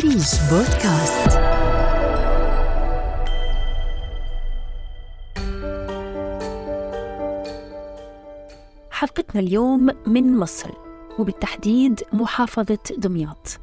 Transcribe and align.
أريج 0.00 0.28
بودكاست 0.50 1.38
حلقتنا 8.90 9.40
اليوم 9.40 9.90
من 10.06 10.36
مصر 10.36 10.70
وبالتحديد 11.18 12.02
محافظة 12.12 12.78
دمياط. 12.96 13.58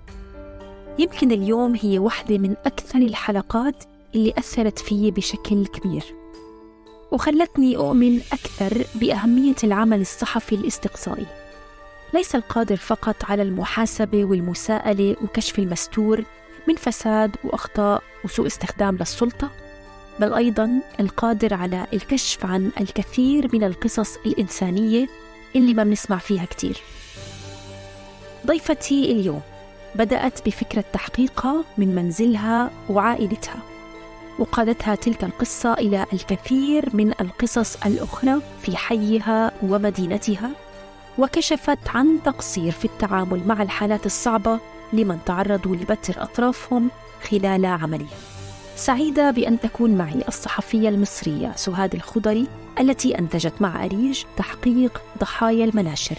يمكن 1.00 1.32
اليوم 1.32 1.76
هي 1.76 2.00
واحدة 2.00 2.38
من 2.38 2.56
أكثر 2.66 3.00
الحلقات 3.00 3.84
اللي 4.16 4.34
أثرت 4.38 4.80
في 4.80 5.12
بشكل 5.12 5.66
كبير. 5.66 6.04
وخلتني 7.12 7.78
أؤمن 7.78 8.18
أكثر 8.18 8.86
بأهمية 8.96 9.56
العمل 9.64 10.02
الصحفي 10.02 10.56
الاستقصائي. 10.56 11.47
ليس 12.14 12.36
القادر 12.36 12.76
فقط 12.76 13.16
على 13.26 13.42
المحاسبة 13.42 14.26
والمساءلة 14.26 15.16
وكشف 15.24 15.60
المستور 15.60 16.24
من 16.68 16.76
فساد 16.76 17.36
وأخطاء 17.44 18.04
وسوء 18.26 18.48
استخدام 18.48 18.98
للسلطة 18.98 19.52
بل 20.20 20.34
أيضا 20.34 20.82
القادر 21.00 21.54
على 21.54 21.88
الكشف 21.94 22.46
عن 22.46 22.72
الكثير 22.80 23.50
من 23.54 23.64
القصص 23.64 24.18
الإنسانية 24.26 25.08
اللي 25.56 25.74
ما 25.74 25.84
بنسمع 25.84 26.18
فيها 26.18 26.46
كتير. 26.46 26.78
ضيفتي 28.46 29.12
اليوم 29.12 29.42
بدأت 29.96 30.46
بفكرة 30.46 30.84
تحقيقها 30.94 31.64
من 31.78 31.96
منزلها 31.96 32.72
وعائلتها 32.90 33.60
وقادتها 34.40 34.96
تلك 34.96 35.24
القصة 35.24 35.74
إلى 35.74 36.06
الكثير 36.14 36.90
من 36.94 37.12
القصص 37.22 37.86
الأخرى 37.86 38.42
في 38.62 38.78
حيها 38.78 39.52
ومدينتها. 39.64 40.52
وكشفت 41.18 41.80
عن 41.96 42.20
تقصير 42.26 42.72
في 42.72 42.86
التعامل 42.86 43.48
مع 43.48 43.62
الحالات 43.62 44.06
الصعبة 44.06 44.60
لمن 44.94 45.20
تعرضوا 45.26 45.76
لبتر 45.76 46.24
أطرافهم 46.24 46.90
خلال 47.30 47.66
عملهم 47.66 48.08
سعيدة 48.76 49.32
بأن 49.32 49.60
تكون 49.60 49.92
معي 49.92 50.24
الصحفية 50.28 50.90
المصرية 50.90 51.52
سهاد 51.56 51.96
الخضري 51.96 52.48
التي 52.80 53.20
أنتجت 53.20 53.54
مع 53.62 53.86
أريج 53.86 54.24
تحقيق 54.38 55.02
ضحايا 55.20 55.66
المناشر. 55.66 56.16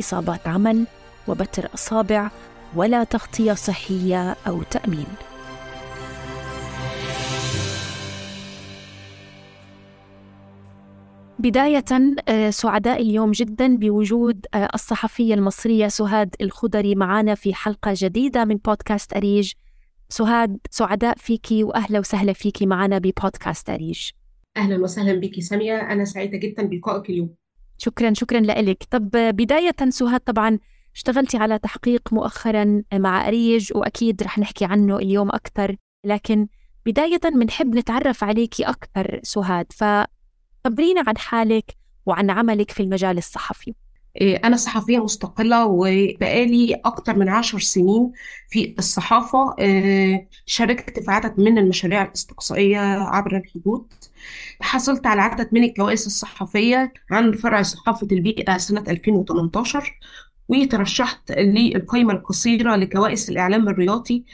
إصابات 0.00 0.48
عمل 0.48 0.86
وبتر 1.28 1.68
أصابع 1.74 2.30
ولا 2.76 3.04
تغطية 3.04 3.52
صحية 3.52 4.36
أو 4.46 4.62
تأمين. 4.62 5.06
بداية 11.38 11.84
آه، 12.28 12.50
سعداء 12.50 13.02
اليوم 13.02 13.30
جدا 13.30 13.76
بوجود 13.76 14.46
آه، 14.54 14.68
الصحفية 14.74 15.34
المصرية 15.34 15.88
سهاد 15.88 16.34
الخضري 16.40 16.94
معنا 16.94 17.34
في 17.34 17.54
حلقة 17.54 17.94
جديدة 17.96 18.44
من 18.44 18.56
بودكاست 18.56 19.16
أريج. 19.16 19.52
سهاد 20.08 20.58
سعداء 20.70 21.16
فيكي 21.16 21.64
وأهلا 21.64 21.98
وسهلا 21.98 22.32
فيكي 22.32 22.66
معنا 22.66 22.98
ببودكاست 22.98 23.70
أريج. 23.70 24.10
أهلا 24.56 24.82
وسهلا 24.82 25.20
بك 25.20 25.40
سامية 25.40 25.92
أنا 25.92 26.04
سعيدة 26.04 26.38
جدا 26.38 26.62
بلقائك 26.62 27.10
اليوم. 27.10 27.34
شكرا 27.78 28.12
شكرا 28.14 28.40
لك 28.40 28.82
طب 28.90 29.10
بداية 29.10 29.76
سهاد 29.88 30.20
طبعا 30.20 30.58
اشتغلتي 30.94 31.36
على 31.36 31.58
تحقيق 31.58 32.12
مؤخرا 32.12 32.82
مع 32.92 33.28
أريج 33.28 33.72
وأكيد 33.74 34.22
رح 34.22 34.38
نحكي 34.38 34.64
عنه 34.64 34.96
اليوم 34.96 35.28
أكثر 35.28 35.76
لكن 36.04 36.46
بداية 36.86 37.20
بنحب 37.34 37.74
نتعرف 37.74 38.24
عليكي 38.24 38.62
أكثر 38.64 39.20
سهاد. 39.22 39.66
فخبرينا 40.68 41.04
عن 41.06 41.18
حالك 41.18 41.76
وعن 42.06 42.30
عملك 42.30 42.70
في 42.70 42.82
المجال 42.82 43.18
الصحفي. 43.18 43.74
إيه، 44.20 44.36
أنا 44.36 44.56
صحفية 44.56 45.04
مستقلة 45.04 45.66
وبقالي 45.66 46.80
أكتر 46.84 47.16
من 47.16 47.28
عشر 47.28 47.58
سنين 47.58 48.12
في 48.50 48.74
الصحافة. 48.78 49.54
إيه، 49.58 50.28
شاركت 50.46 51.00
في 51.00 51.10
عدد 51.10 51.40
من 51.40 51.58
المشاريع 51.58 52.02
الاستقصائية 52.02 52.78
عبر 53.00 53.36
الحدود. 53.36 53.86
حصلت 54.60 55.06
على 55.06 55.20
عدد 55.22 55.48
من 55.52 55.64
الجوائز 55.64 56.06
الصحفية 56.06 56.92
عن 57.10 57.32
فرع 57.32 57.62
صحافة 57.62 58.08
البيئة 58.12 58.58
سنة 58.58 58.84
2018 58.88 59.98
وترشحت 60.48 61.32
للقائمة 61.32 62.12
القصيرة 62.12 62.76
لكوائس 62.76 63.30
الإعلام 63.30 63.68
الرياضي 63.68 64.24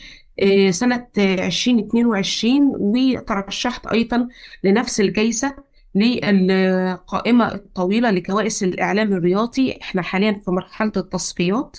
آه، 0.41 0.71
سنة 0.71 1.07
2022 1.19 2.73
وترشحت 2.79 3.87
أيضا 3.87 4.29
لنفس 4.65 5.01
الجائزة 5.01 5.57
للقائمة 5.95 7.55
الطويلة 7.55 8.11
لكوائس 8.11 8.63
الإعلام 8.63 9.13
الرياضي. 9.13 9.79
إحنا 9.83 10.03
حاليا 10.03 10.33
في 10.45 10.51
مرحلة 10.51 10.93
التصفيات. 10.97 11.77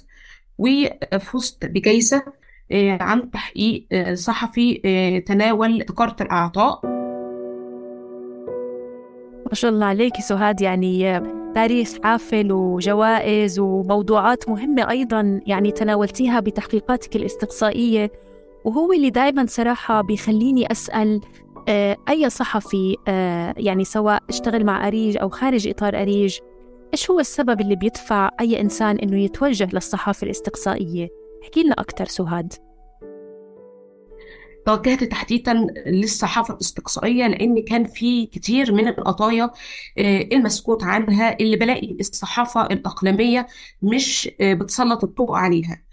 وفزت 0.57 1.65
بجائزة 1.65 2.23
آه، 2.71 2.97
عن 3.01 3.31
تحقيق 3.31 3.87
آه، 3.91 4.13
صحفي 4.13 5.23
تناول 5.27 5.81
تجارة 5.81 6.15
الأعضاء. 6.21 6.79
ما 9.47 9.53
شاء 9.53 9.71
الله 9.71 9.85
عليك 9.85 10.15
سهاد. 10.15 10.61
يعني 10.61 11.21
تاريخ 11.55 11.89
حافل 12.03 12.51
وجوائز 12.51 13.59
وموضوعات 13.59 14.49
مهمة 14.49 14.89
أيضا 14.89 15.41
يعني 15.47 15.71
تناولتيها 15.71 16.39
بتحقيقاتك 16.39 17.15
الاستقصائية. 17.15 18.11
وهو 18.65 18.93
اللي 18.93 19.09
دائما 19.09 19.45
صراحة 19.45 20.01
بيخليني 20.01 20.71
أسأل 20.71 21.21
آه، 21.23 21.44
أي 22.09 22.29
صحفي 22.29 22.97
آه، 23.07 23.53
يعني 23.57 23.83
سواء 23.83 24.23
اشتغل 24.29 24.65
مع 24.65 24.87
أريج 24.87 25.17
أو 25.17 25.29
خارج 25.29 25.67
إطار 25.67 26.01
أريج 26.01 26.39
إيش 26.93 27.11
هو 27.11 27.19
السبب 27.19 27.61
اللي 27.61 27.75
بيدفع 27.75 28.29
أي 28.41 28.61
إنسان 28.61 28.97
إنه 28.97 29.19
يتوجه 29.19 29.69
للصحافة 29.73 30.25
الإستقصائية؟ 30.25 31.09
احكي 31.43 31.63
لنا 31.63 31.73
أكثر 31.73 32.05
سهاد 32.05 32.53
توجهت 34.65 35.03
تحديدا 35.03 35.53
للصحافة 35.85 36.53
الاستقصائية 36.53 37.27
لأن 37.27 37.63
كان 37.63 37.83
في 37.83 38.25
كتير 38.25 38.73
من 38.73 38.87
القضايا 38.87 39.51
آه، 39.97 40.29
المسكوت 40.31 40.83
عنها 40.83 41.37
اللي 41.39 41.57
بلاقي 41.57 41.97
الصحافة 41.99 42.65
الأقليمية 42.65 43.47
مش 43.81 44.29
آه، 44.41 44.53
بتسلط 44.53 45.03
الضوء 45.03 45.35
عليها. 45.35 45.83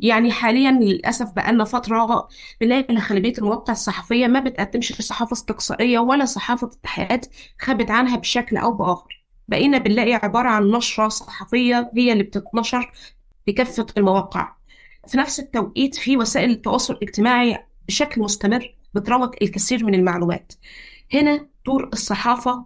يعني 0.00 0.32
حاليا 0.32 0.70
للأسف 0.70 1.32
بقالنا 1.32 1.64
فترة 1.64 2.28
بنلاقي 2.60 2.86
إن 2.90 3.00
خلبية 3.00 3.32
المواقع 3.38 3.72
الصحفية 3.72 4.26
ما 4.26 4.40
بتقدمش 4.40 4.92
صحافة 5.02 5.32
استقصائية 5.32 5.98
ولا 5.98 6.24
صحافة 6.24 6.66
التحقيقات 6.66 7.26
خبت 7.60 7.90
عنها 7.90 8.16
بشكل 8.16 8.56
أو 8.56 8.72
بآخر. 8.72 9.24
بقينا 9.48 9.78
بنلاقي 9.78 10.14
عبارة 10.14 10.48
عن 10.48 10.70
نشرة 10.70 11.08
صحفية 11.08 11.90
هي 11.96 12.12
اللي 12.12 12.22
بتتنشر 12.22 12.92
في 13.46 13.52
كافة 13.52 13.86
المواقع. 13.96 14.52
في 15.08 15.18
نفس 15.18 15.40
التوقيت 15.40 15.94
في 15.94 16.16
وسائل 16.16 16.50
التواصل 16.50 16.94
الاجتماعي 16.94 17.69
بشكل 17.90 18.20
مستمر 18.22 18.74
بتروج 18.94 19.34
الكثير 19.42 19.84
من 19.84 19.94
المعلومات. 19.94 20.52
هنا 21.14 21.46
دور 21.66 21.88
الصحافة 21.92 22.64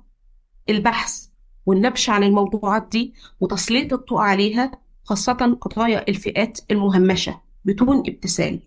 البحث 0.69 1.27
والنبش 1.67 2.11
عن 2.11 2.23
الموضوعات 2.23 2.89
دي 2.93 3.15
وتسليط 3.41 3.93
الضوء 3.93 4.19
عليها 4.19 4.73
خاصة 5.05 5.59
قضايا 5.61 6.09
الفئات 6.09 6.61
المهمشة 6.71 7.41
بدون 7.65 7.99
ابتسال 7.99 8.61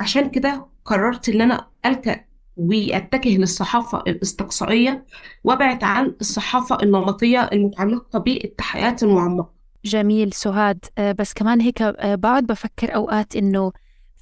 عشان 0.00 0.30
كده 0.30 0.66
قررت 0.84 1.28
إن 1.28 1.40
أنا 1.40 1.66
ألجأ 1.86 2.24
وأتجه 2.56 3.36
للصحافة 3.36 3.98
الاستقصائية 4.06 5.04
وأبعد 5.44 5.84
عن 5.84 6.14
الصحافة 6.20 6.78
النمطية 6.82 7.40
المتعلقة 7.52 8.18
بالتحقيقات 8.18 9.02
المعمقة. 9.02 9.50
جميل 9.84 10.32
سهاد. 10.32 10.84
آه، 10.98 11.12
بس 11.12 11.32
كمان 11.32 11.60
هيك 11.60 11.82
آه، 11.82 12.14
بعد 12.14 12.46
بفكر 12.46 12.94
أوقات 12.94 13.36
إنه 13.36 13.72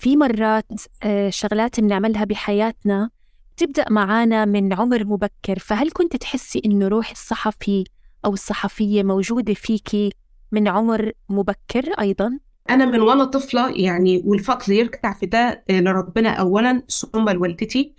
في 0.02 0.16
مرات 0.16 0.66
آه، 1.02 1.30
شغلات 1.30 1.80
بنعملها 1.80 2.24
بحياتنا 2.24 3.10
تبدأ 3.56 3.84
معانا 3.90 4.44
من 4.44 4.72
عمر 4.72 5.04
مبكر. 5.04 5.58
فهل 5.58 5.90
كنت 5.90 6.16
تحسي 6.16 6.62
إنه 6.64 6.88
روح 6.88 7.10
الصحفي 7.10 7.84
أو 8.24 8.32
الصحفية 8.32 9.02
موجودة 9.02 9.54
فيكي 9.54 10.12
من 10.52 10.68
عمر 10.68 11.12
مبكر 11.28 11.92
أيضا؟ 12.00 12.38
أنا 12.70 12.84
من 12.84 13.00
وأنا 13.00 13.24
طفلة 13.24 13.70
يعني 13.70 14.22
والفضل 14.26 14.72
يرجع 14.72 15.12
في 15.12 15.26
ده 15.26 15.64
آه، 15.70 15.80
لربنا 15.80 16.30
أولا 16.30 16.82
ثم 16.88 17.28
لوالدتي. 17.28 17.94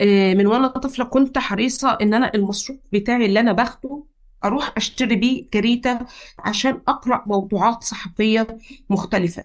آه، 0.00 0.34
من 0.34 0.46
وأنا 0.46 0.68
طفلة 0.68 1.04
كنت 1.04 1.38
حريصة 1.38 1.98
إن 2.02 2.14
أنا 2.14 2.34
المصروف 2.34 2.78
بتاعي 2.92 3.26
اللي 3.26 3.40
أنا 3.40 3.52
باخده 3.52 4.04
أروح 4.44 4.72
أشتري 4.76 5.16
بيه 5.16 5.48
جريدة 5.54 6.06
عشان 6.38 6.80
أقرأ 6.88 7.24
موضوعات 7.26 7.82
صحفية 7.84 8.58
مختلفة. 8.90 9.44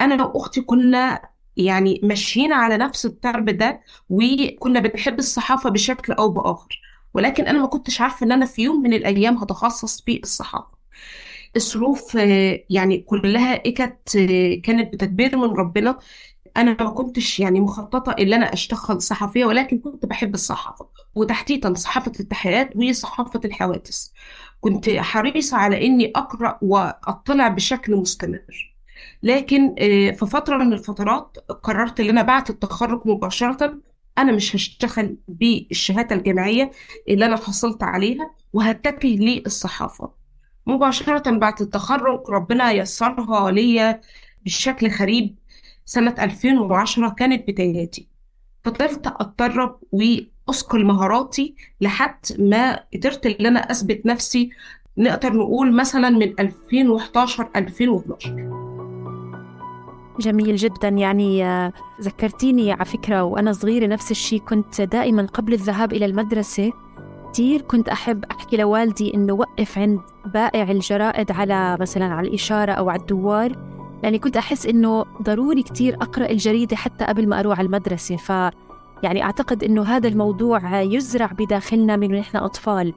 أنا 0.00 0.24
وأختي 0.24 0.60
كنا 0.60 1.31
يعني 1.56 2.00
ماشيين 2.02 2.52
على 2.52 2.76
نفس 2.76 3.06
الدرب 3.06 3.50
ده 3.50 3.80
وكنا 4.10 4.80
بنحب 4.80 5.18
الصحافة 5.18 5.70
بشكل 5.70 6.12
أو 6.12 6.28
بآخر. 6.28 6.80
ولكن 7.14 7.46
أنا 7.46 7.60
ما 7.60 7.66
كنتش 7.66 8.00
عارفة 8.00 8.26
إن 8.26 8.32
أنا 8.32 8.46
في 8.46 8.62
يوم 8.62 8.82
من 8.82 8.92
الأيام 8.94 9.36
هتخصص 9.38 10.02
في 10.02 10.20
الصحافة. 10.22 10.82
الظروف 11.56 12.16
آه، 12.16 12.64
يعني 12.70 12.98
كلها 12.98 13.56
كانت 13.56 14.16
آه، 14.16 14.54
كانت 14.64 14.92
بتدبير 14.94 15.36
من 15.36 15.44
ربنا. 15.56 15.98
أنا 16.56 16.76
ما 16.80 16.90
كنتش 16.90 17.40
يعني 17.40 17.60
مخططة 17.60 18.12
إن 18.20 18.32
أنا 18.32 18.52
أشتغل 18.52 19.02
صحفية 19.02 19.44
ولكن 19.44 19.78
كنت 19.78 20.06
بحب 20.06 20.34
الصحافة. 20.34 20.88
وتحديدا 21.14 21.74
صحافة 21.74 22.12
التحقيقات 22.20 22.76
وصحافه 22.76 23.40
الحوادث. 23.44 24.08
كنت 24.60 24.90
حريصة 24.90 25.56
على 25.56 25.86
إني 25.86 26.12
أقرأ 26.16 26.58
وأطلع 26.62 27.48
بشكل 27.48 27.96
مستمر. 27.96 28.71
لكن 29.22 29.74
آه، 29.78 30.10
في 30.10 30.26
فترة 30.26 30.56
من 30.56 30.72
الفترات 30.72 31.36
قررت 31.62 32.00
إن 32.00 32.08
أنا 32.08 32.22
بعد 32.22 32.50
التخرج 32.50 33.02
مباشرة. 33.04 33.78
أنا 34.18 34.32
مش 34.32 34.56
هشتغل 34.56 35.16
بالشهادة 35.28 36.16
الجامعية 36.16 36.70
اللي 37.08 37.26
أنا 37.26 37.36
حصلت 37.36 37.82
عليها 37.82 38.30
وهتجه 38.52 39.16
للصحافة. 39.16 40.10
مباشرة 40.66 41.30
بعد 41.30 41.60
التخرج 41.60 42.30
ربنا 42.30 42.72
يسرها 42.72 43.50
ليا 43.50 44.00
بشكل 44.44 44.88
غريب. 44.88 45.38
سنة 45.84 46.14
2010 46.18 47.08
كانت 47.08 47.48
بداياتي. 47.48 48.08
فضلت 48.64 49.06
أتدرب 49.06 49.80
وأثقل 49.92 50.84
مهاراتي 50.84 51.54
لحد 51.80 52.18
ما 52.38 52.84
قدرت 52.94 53.26
إن 53.26 53.46
أنا 53.46 53.60
أثبت 53.70 54.06
نفسي. 54.06 54.50
نقدر 54.98 55.32
نقول 55.32 55.76
مثلا 55.76 56.10
من 56.10 56.34
2011 56.40 57.50
2012 57.56 58.61
جميل 60.20 60.56
جدا. 60.56 60.88
يعني 60.88 61.44
آه، 61.44 61.72
ذكرتيني 62.00 62.72
على 62.72 62.84
فكرة 62.84 63.22
وأنا 63.22 63.52
صغيرة 63.52 63.86
نفس 63.86 64.10
الشيء 64.10 64.40
كنت 64.40 64.80
دائما 64.80 65.26
قبل 65.26 65.52
الذهاب 65.52 65.92
إلى 65.92 66.04
المدرسة 66.04 66.72
كثير 67.32 67.60
كنت 67.60 67.88
أحب 67.88 68.24
أحكي 68.24 68.56
لوالدي 68.56 69.14
إنه 69.14 69.32
وقف 69.32 69.78
عند 69.78 70.00
بائع 70.34 70.70
الجرائد 70.70 71.32
على 71.32 71.76
مثلا 71.80 72.04
على 72.04 72.28
الإشارة 72.28 72.72
أو 72.72 72.90
على 72.90 73.00
الدوار 73.00 73.52
لأني 74.02 74.18
كنت 74.18 74.36
أحس 74.36 74.66
إنه 74.66 75.04
ضروري 75.22 75.62
كثير 75.62 75.94
أقرأ 75.94 76.30
الجريدة 76.30 76.76
حتى 76.76 77.04
قبل 77.04 77.28
ما 77.28 77.40
أروح 77.40 77.58
على 77.58 77.66
المدرسة. 77.66 78.16
ف 78.16 78.30
يعني 79.02 79.22
أعتقد 79.22 79.64
إنه 79.64 79.82
هذا 79.82 80.08
الموضوع 80.08 80.80
يزرع 80.80 81.26
بداخلنا 81.26 81.96
من 81.96 82.12
نحن 82.12 82.36
أطفال. 82.36 82.94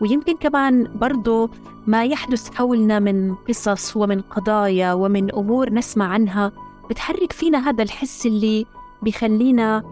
ويمكن 0.00 0.36
كمان 0.36 0.98
برضو 0.98 1.50
ما 1.86 2.04
يحدث 2.04 2.54
حولنا 2.54 2.98
من 2.98 3.34
قصص 3.34 3.96
ومن 3.96 4.20
قضايا 4.20 4.92
ومن 4.92 5.34
أمور 5.34 5.72
نسمع 5.72 6.08
عنها 6.08 6.52
بتحرك 6.90 7.32
فينا 7.32 7.68
هذا 7.68 7.82
الحس 7.82 8.26
اللي 8.26 8.66
بخلينا 9.02 9.82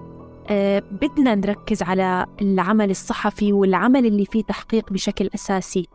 آه، 0.48 0.78
بدنا 0.78 1.34
نركز 1.34 1.82
على 1.82 2.26
العمل 2.42 2.90
الصحفي 2.90 3.52
والعمل 3.52 4.06
اللي 4.06 4.24
فيه 4.24 4.42
تحقيق 4.42 4.92
بشكل 4.92 5.30
أساسي 5.34 5.86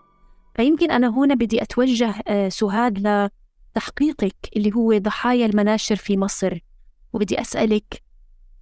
فيمكن 0.55 0.91
أنا 0.91 1.07
هنا 1.07 1.35
بدي 1.35 1.61
أتوجه 1.61 2.13
آه، 2.27 2.49
سهاد 2.49 3.29
لتحقيقك 3.75 4.35
اللي 4.55 4.71
هو 4.75 4.97
ضحايا 4.97 5.45
المناشر 5.45 5.95
في 5.95 6.17
مصر 6.17 6.59
وبدي 7.13 7.41
أسألك 7.41 8.03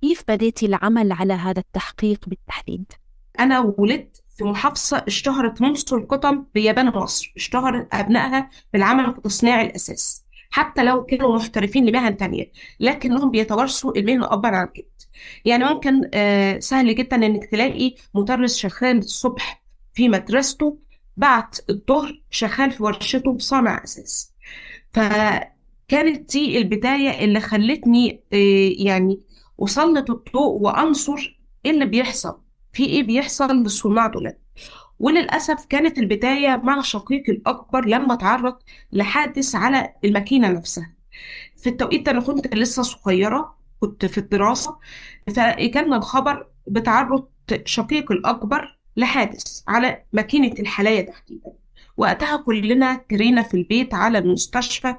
كيف 0.01 0.23
بديتي 0.27 0.65
العمل 0.65 1.11
على 1.11 1.33
هذا 1.33 1.59
التحقيق 1.59 2.29
بالتحديد؟ 2.29 2.91
أنا 3.39 3.73
ولدت 3.77 4.18
في 4.39 4.45
محافظة 4.45 5.03
اشتهرت 5.07 5.61
منذ 5.61 5.83
القطم 5.93 6.45
بيابان 6.53 6.87
مصر 6.87 7.33
اشتهرت 7.37 7.87
أبنائها 7.93 8.49
بالعمل 8.73 9.13
في 9.15 9.21
تصنيع 9.21 9.61
الأساس 9.61 10.25
حتى 10.49 10.83
لو 10.83 11.05
كانوا 11.05 11.35
محترفين 11.35 11.85
لمهن 11.85 12.17
تانية 12.17 12.51
لكنهم 12.79 13.31
بيتوارثوا 13.31 13.97
المهنة 13.97 14.33
أبا 14.33 14.47
عن 14.47 14.67
جد 14.77 14.85
يعني 15.45 15.65
ممكن 15.65 16.09
آه 16.13 16.59
سهل 16.59 16.95
جدا 16.95 17.15
إنك 17.15 17.45
تلاقي 17.45 17.95
مدرس 18.15 18.57
شغال 18.57 18.97
الصبح 18.97 19.63
في 19.93 20.09
مدرسته 20.09 20.79
بعد 21.17 21.55
الظهر 21.69 22.21
شغال 22.29 22.71
في 22.71 22.83
ورشته 22.83 23.37
صانع 23.37 23.83
أساس. 23.83 24.33
فكانت 24.93 26.31
دي 26.31 26.57
البداية 26.57 27.25
اللي 27.25 27.39
خلتني 27.39 28.23
آه 28.33 28.71
يعني 28.85 29.19
أسلط 29.63 30.09
الضوء 30.11 30.61
وأنصر 30.61 31.39
إيه 31.65 31.71
اللي 31.71 31.85
بيحصل. 31.85 32.41
في 32.73 32.85
إيه 32.85 33.03
بيحصل 33.03 33.51
للصناع 33.55 34.07
دول 34.07 34.33
وللأسف 34.99 35.65
كانت 35.65 35.97
البداية 35.99 36.61
مع 36.63 36.81
شقيقي 36.81 37.31
الأكبر 37.31 37.85
لما 37.85 38.15
تعرض 38.15 38.57
لحادث 38.91 39.55
على 39.55 39.93
الماكينة 40.05 40.47
نفسها. 40.51 40.93
في 41.57 41.69
التوقيت 41.69 42.05
ده 42.05 42.11
أنا 42.11 42.21
كنت 42.21 42.55
لسه 42.55 42.83
صغيرة 42.83 43.55
كنت 43.79 44.05
في 44.05 44.17
الدراسة 44.17 44.77
فكان 45.27 45.93
الخبر 45.93 46.47
بتعرض 46.67 47.27
شقيقي 47.65 48.15
الأكبر 48.15 48.77
لحادث 48.97 49.63
على 49.67 50.03
ماكينة 50.13 50.53
الحلاية 50.59 51.05
تحديدا. 51.05 51.51
وقتها 51.97 52.37
كلنا 52.37 53.01
جرينا 53.11 53.41
في 53.43 53.53
البيت 53.53 53.93
على 53.93 54.17
المستشفى 54.17 54.95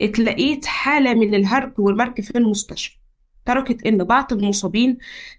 اتلقيت 0.00 0.66
حالة 0.66 1.14
من 1.14 1.34
الهرج 1.34 1.72
والمرج 1.78 2.20
في 2.20 2.38
المستشفى. 2.38 2.97
تركت 3.48 3.86
إن 3.86 4.04
بعض 4.04 4.32
المصابين 4.32 4.98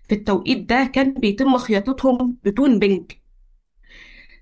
في 0.10 0.16
التوقيت 0.16 0.70
ده 0.70 0.86
كان 0.94 1.14
بيتم 1.14 1.58
خياطتهم 1.58 2.38
بدون 2.44 2.80
بنج. 2.80 3.12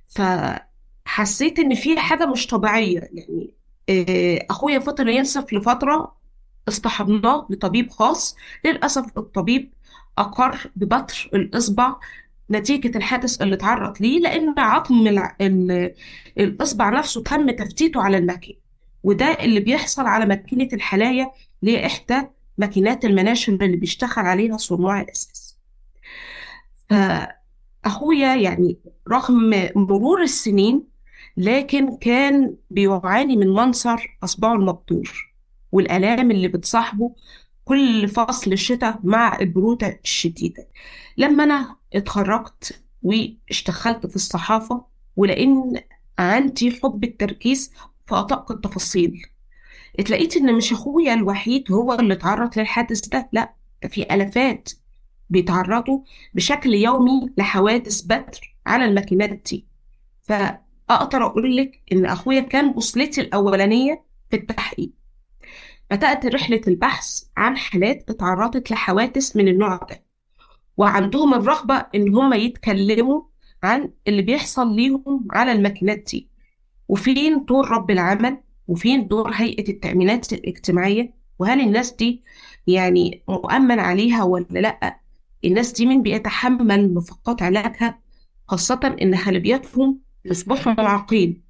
فحسيت 0.08 1.60
إن 1.60 1.75
في 1.75 2.00
حاجة 2.00 2.25
مش 2.25 2.48
طبيعية. 2.48 3.00
يعني 3.14 3.54
آه، 3.90 4.46
أخويا 4.50 4.80
فضل 4.80 5.10
ينسف 5.10 5.54
لفترة 5.54 6.18
اصطحبناه 6.68 7.48
لطبيب 7.50 7.90
خاص. 7.90 8.36
للأسف 8.66 9.18
الطبيب 9.18 9.74
أقر 10.18 10.72
ببتر 10.75 11.30
الإصبع 11.34 11.96
نتيجة 12.52 12.98
الحادث 12.98 13.42
اللي 13.42 13.56
اتعرض 13.56 14.02
ليه 14.02 14.20
لأن 14.20 14.60
عظم 14.60 15.08
الإصبع 16.38 16.90
نفسه 16.90 17.24
تم 17.24 17.52
تفتيته 17.52 18.02
على 18.02 18.18
الماكينة 18.18 18.60
وده 19.04 19.25
اللي 19.25 19.60
بيحصل 19.60 20.06
على 20.06 20.25
ماكينة 20.25 20.70
الحلاية 20.74 21.31
اللي 21.63 21.78
هي 21.78 21.86
إحدى 21.86 22.28
ماكينات 22.57 23.06
المناشر 23.06 23.54
اللي 23.54 23.77
بيشتغل 23.77 24.25
عليها 24.25 24.57
صناع 24.57 25.01
الأساس. 25.01 25.57
فأخويا 26.89 28.36
يعني 28.36 28.77
رغم 29.09 29.69
مرور 29.75 30.21
السنين 30.21 30.83
لكن 31.38 31.98
كان 31.98 32.56
بيعاني 32.69 33.38
من 33.38 33.48
منصر 33.48 34.18
أصبعه 34.24 34.54
المبتور 34.54 35.33
والآلام 35.71 36.31
اللي 36.31 36.48
بتصاحبه 36.48 37.15
كل 37.65 38.07
فصل 38.07 38.51
الشتاء 38.51 39.00
مع 39.03 39.39
البرودة 39.39 40.00
الشديدة. 40.03 40.68
لما 41.18 41.44
أنا 41.44 41.75
اتخرجت 41.94 42.83
واشتغلت 43.03 44.07
في 44.07 44.15
الصحافة 44.15 44.86
ولأن 45.15 45.81
عندي 46.19 46.71
حب 46.71 47.03
التركيز 47.03 47.71
في 48.07 48.15
أدق 48.15 48.51
التفاصيل. 48.51 49.21
اتلاقيت 50.00 50.38
إن 50.38 50.56
مش 50.56 50.72
أخويا 50.74 51.14
الوحيد 51.14 51.72
هو 51.72 51.94
اللي 51.94 52.14
اتعرض 52.14 52.60
للحادث 52.60 53.08
ده 53.08 53.30
لا 53.32 53.54
في 53.90 54.14
آلافات 54.14 54.70
بيتعرضوا 55.30 56.00
بشكل 56.34 56.74
يومي 56.74 57.30
لحوادث 57.38 58.02
بتر 58.02 58.56
على 58.66 58.86
الماكينات 58.86 59.42
دي. 59.50 59.68
فأقدر 60.24 61.26
أقول 61.26 61.56
لك 61.58 61.82
إن 61.92 62.06
أخويا 62.06 62.42
كان 62.42 62.74
بوصلتي 62.74 63.22
الأولانية 63.22 64.04
في 64.30 64.36
التحقيق. 64.38 64.92
بدأت 65.92 66.26
رحلة 66.26 66.62
البحث 66.68 67.24
عن 67.38 67.58
حالات 67.58 68.10
اتعرضت 68.10 68.72
لحوادث 68.72 69.36
من 69.36 69.48
النوع 69.48 69.75
ده 69.89 70.04
وعندهم 70.77 71.34
الرغبة 71.34 71.86
إن 71.96 72.16
هم 72.16 72.34
يتكلموا 72.34 73.22
عن 73.63 73.92
اللي 74.08 74.22
بيحصل 74.22 74.75
ليهم 74.75 75.27
على 75.32 75.51
الماكينات 75.51 75.98
دي. 76.12 76.30
وفين 76.88 77.46
دور 77.46 77.72
رب 77.72 77.92
العمل؟ 77.92 78.38
وفين 78.67 79.07
دور 79.07 79.31
هيئة 79.33 79.69
التأمينات 79.69 80.33
الاجتماعية؟ 80.33 81.13
وهل 81.39 81.62
الناس 81.62 81.93
دي 81.93 82.24
يعني 82.67 83.24
مؤمن 83.27 83.79
عليها 83.79 84.24
ولا 84.24 84.59
لأ؟ 84.59 85.00
الناس 85.45 85.71
دي 85.71 85.86
مين 85.86 86.01
بيتحمل 86.01 86.93
نفقات 86.93 87.41
علاجها؟ 87.41 88.00
خاصة 88.47 88.95
إن 89.01 89.15
غالبيتهم 89.15 90.00
يصبحوا 90.25 90.74
معاقين 90.74 91.41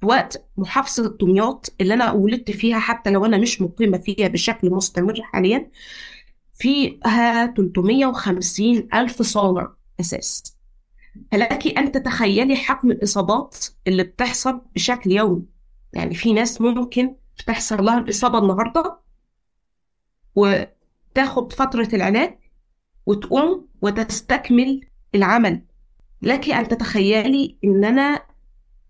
في 0.00 0.06
وقت 0.06 0.48
محافظة 0.56 1.16
دمياط 1.20 1.74
اللي 1.80 1.94
أنا 1.94 2.12
ولدت 2.12 2.50
فيها 2.50 2.78
حتى 2.78 3.10
لو 3.10 3.24
أنا 3.24 3.38
مش 3.38 3.62
مقيمة 3.62 3.98
فيها 3.98 4.28
بشكل 4.28 4.70
مستمر 4.70 5.22
حاليا 5.22 5.70
فيها 6.54 7.46
350 7.46 8.88
ألف 8.94 9.22
صانع 9.22 9.72
أساس. 10.00 10.56
فلك 11.32 11.78
أن 11.78 11.92
تتخيلي 11.92 12.56
حجم 12.56 12.90
الإصابات 12.90 13.56
اللي 13.86 14.02
بتحصل 14.02 14.60
بشكل 14.74 15.12
يومي. 15.12 15.42
يعني 15.92 16.14
في 16.14 16.32
ناس 16.32 16.60
ممكن 16.60 17.14
تحصل 17.46 17.84
لها 17.84 17.98
الإصابة 17.98 18.38
النهاردة 18.38 18.98
وتاخد 20.34 21.52
فترة 21.52 21.88
العلاج 21.92 22.38
وتقوم 23.06 23.68
وتستكمل 23.82 24.80
العمل. 25.14 25.62
لك 26.22 26.50
أن 26.50 26.68
تتخيلي 26.68 27.56
إن 27.64 27.84
أنا 27.84 28.22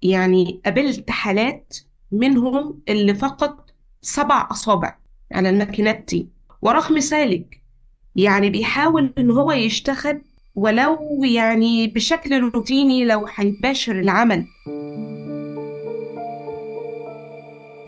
يعني 0.03 0.61
قابلت 0.65 1.11
حالات 1.11 1.77
منهم 2.13 2.83
اللي 2.89 3.15
فقط 3.15 3.71
سبع 4.01 4.49
أصابع 4.51 4.99
على 5.33 5.51
الماكينات 5.51 6.05
دي 6.09 6.29
ورغم 6.63 6.99
ذلك 6.99 7.63
يعني 8.17 8.51
بيحاول 8.51 9.15
إن 9.19 9.31
هو 9.31 9.53
يشتغل 9.53 10.23
ولو 10.55 11.25
يعني 11.25 11.87
بشكل 11.87 12.41
روتيني 12.41 13.05
لو 13.05 13.27
هيباشر 13.35 14.01
العمل. 14.01 14.47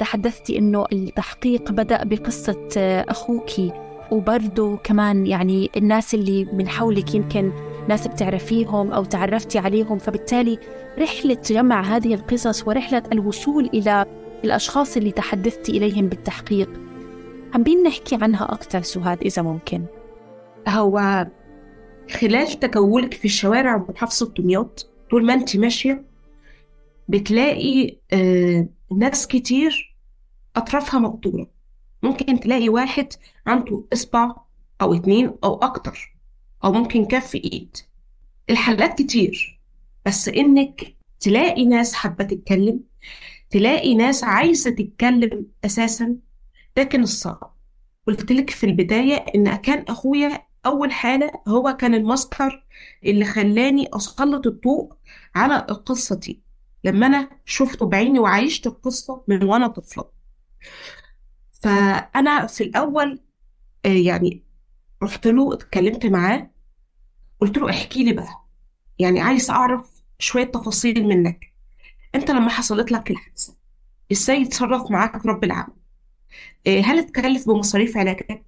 تحدثتي 0.01 0.59
إنه 0.59 0.85
التحقيق 0.93 1.73
بدأ 1.73 2.05
بقصة 2.05 2.69
أخوك 3.09 3.51
وبرضه 4.11 4.77
كمان 4.77 5.27
يعني 5.27 5.71
الناس 5.77 6.15
اللي 6.15 6.45
من 6.45 6.69
حولك 6.69 7.15
يمكن 7.15 7.53
ناس 7.89 8.07
بتعرفيهم 8.07 8.93
أو 8.93 9.05
تعرفتي 9.05 9.59
عليهم 9.59 9.99
فبالتالي 9.99 10.59
رحلة 10.99 11.39
جمع 11.47 11.83
هذه 11.83 12.15
القصص 12.15 12.69
ورحلة 12.69 13.03
الوصول 13.13 13.71
إلى 13.75 14.07
الأشخاص 14.45 14.97
اللي 14.97 15.11
تحدثت 15.11 15.69
إليهم 15.69 16.07
بالتحقيق. 16.09 16.71
حابين 17.53 17.83
نحكي 17.83 18.19
عنها 18.23 18.45
أكثر 18.53 18.83
سهاد 18.83 19.23
إذا 19.23 19.43
ممكن. 19.43 19.85
هو 20.69 21.27
خلال 22.11 22.61
تجولك 22.61 23.15
في 23.15 23.25
الشوارع 23.25 23.87
محافظة 23.89 24.33
دمياط 24.39 24.91
طول 25.11 25.27
ما 25.27 25.35
أنت 25.35 25.57
ماشية 25.57 26.05
بتلاقي 27.09 27.97
آه 28.13 28.69
ناس 28.97 29.27
كتير 29.27 29.90
أطرافها 30.57 31.01
مقطوعة. 31.01 31.47
ممكن 32.03 32.41
تلاقي 32.41 32.69
واحد 32.69 33.13
عنده 33.47 33.85
إصبع 33.93 34.35
أو 34.81 34.95
اتنين 34.95 35.35
أو 35.45 35.55
أكتر 35.55 36.17
أو 36.65 36.73
ممكن 36.73 37.05
كف 37.05 37.35
إيد. 37.35 37.77
الحالات 38.51 39.03
كتير 39.03 39.61
بس 40.07 40.29
إنك 40.29 40.97
تلاقي 41.21 41.65
ناس 41.65 41.95
حابة 41.95 42.25
تتكلم 42.25 42.81
تلاقي 43.51 43.95
ناس 43.95 44.25
عايزة 44.25 44.71
تتكلم 44.71 45.47
أساسا 45.65 46.17
كان 46.75 47.03
الصعب. 47.03 47.57
قلت 48.07 48.33
لك 48.33 48.51
في 48.51 48.67
البداية 48.67 49.15
إن 49.35 49.57
كان 49.57 49.85
أخويا 49.89 50.47
أول 50.67 50.93
حالة 50.93 51.33
هو 51.49 51.77
كان 51.79 51.95
المصدر 51.95 52.65
اللي 53.05 53.25
خلاني 53.25 53.89
أسلط 53.93 54.47
الضوء 54.47 54.93
على 55.35 55.67
دي. 56.15 56.43
لما 56.85 57.07
أنا 57.07 57.31
شفته 57.45 57.87
بعيني 57.87 58.19
وعايشت 58.19 58.67
القصة 58.67 59.25
من 59.29 59.45
وأنا 59.45 59.69
طفلة. 59.69 60.20
فأنا 61.53 62.47
في 62.47 62.65
الأول 62.65 63.21
آه، 63.87 63.89
يعني 63.89 64.43
رحت 65.03 65.27
له 65.27 65.55
اتكلمت 65.55 66.07
معاه 66.07 66.51
قلت 67.41 67.59
له 67.59 67.71
احكي 67.71 68.05
لي 68.05 68.13
بقى. 68.13 68.45
يعني 68.99 69.21
عايز 69.21 69.51
أعرف 69.51 70.03
شوية 70.19 70.45
تفاصيل 70.45 71.05
منك. 71.07 71.53
أنت 72.15 72.31
لما 72.31 72.49
حصلت 72.49 72.93
لك 72.93 73.11
الحادثة 73.11 73.57
إزاي 74.13 74.37
يتصرف 74.41 74.91
معاك 74.91 75.27
رب 75.27 75.45
العالمين؟ 75.45 75.77
آه، 76.67 76.81
هل 76.81 76.99
اتكلف 76.99 77.49
بمصاريف 77.49 77.97
علاجك 77.97 78.43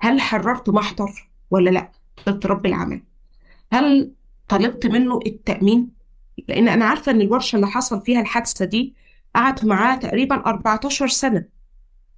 هل 0.00 0.20
حررت 0.20 0.70
محضر 0.70 1.28
ولا 1.50 1.70
لأ؟ 1.70 1.92
ضد 2.28 2.46
رب 2.46 2.66
العمل 2.66 3.02
هل 3.72 4.12
طلبت 4.48 4.86
منه 4.86 5.18
التأمين؟ 5.26 5.88
لأن 6.48 6.68
أنا 6.68 6.84
عارفة 6.84 7.12
إن 7.12 7.20
الورشة 7.20 7.56
اللي 7.56 7.66
حصل 7.66 8.00
فيها 8.02 8.20
الحادثة 8.20 8.64
دي 8.64 8.94
قعدت 9.34 9.64
معاه 9.64 9.96
تقريبا 9.96 10.34
14 10.46 11.08
سنة. 11.08 11.44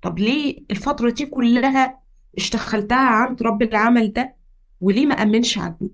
طب 0.03 0.19
ليه 0.19 0.65
الفترة 0.71 1.11
دي 1.11 1.27
كلها 1.27 2.01
اشتغلتها 2.37 2.99
عند 3.09 3.43
رب 3.43 3.63
العمل 3.63 4.13
ده 4.13 4.37
وليه 4.81 5.07
ما 5.07 5.15
أمنش 5.15 5.59
عني 5.59 5.91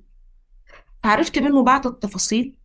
عرفت 1.04 1.38
منه 1.38 1.62
بعض 1.62 1.86
التفاصيل. 1.86 2.56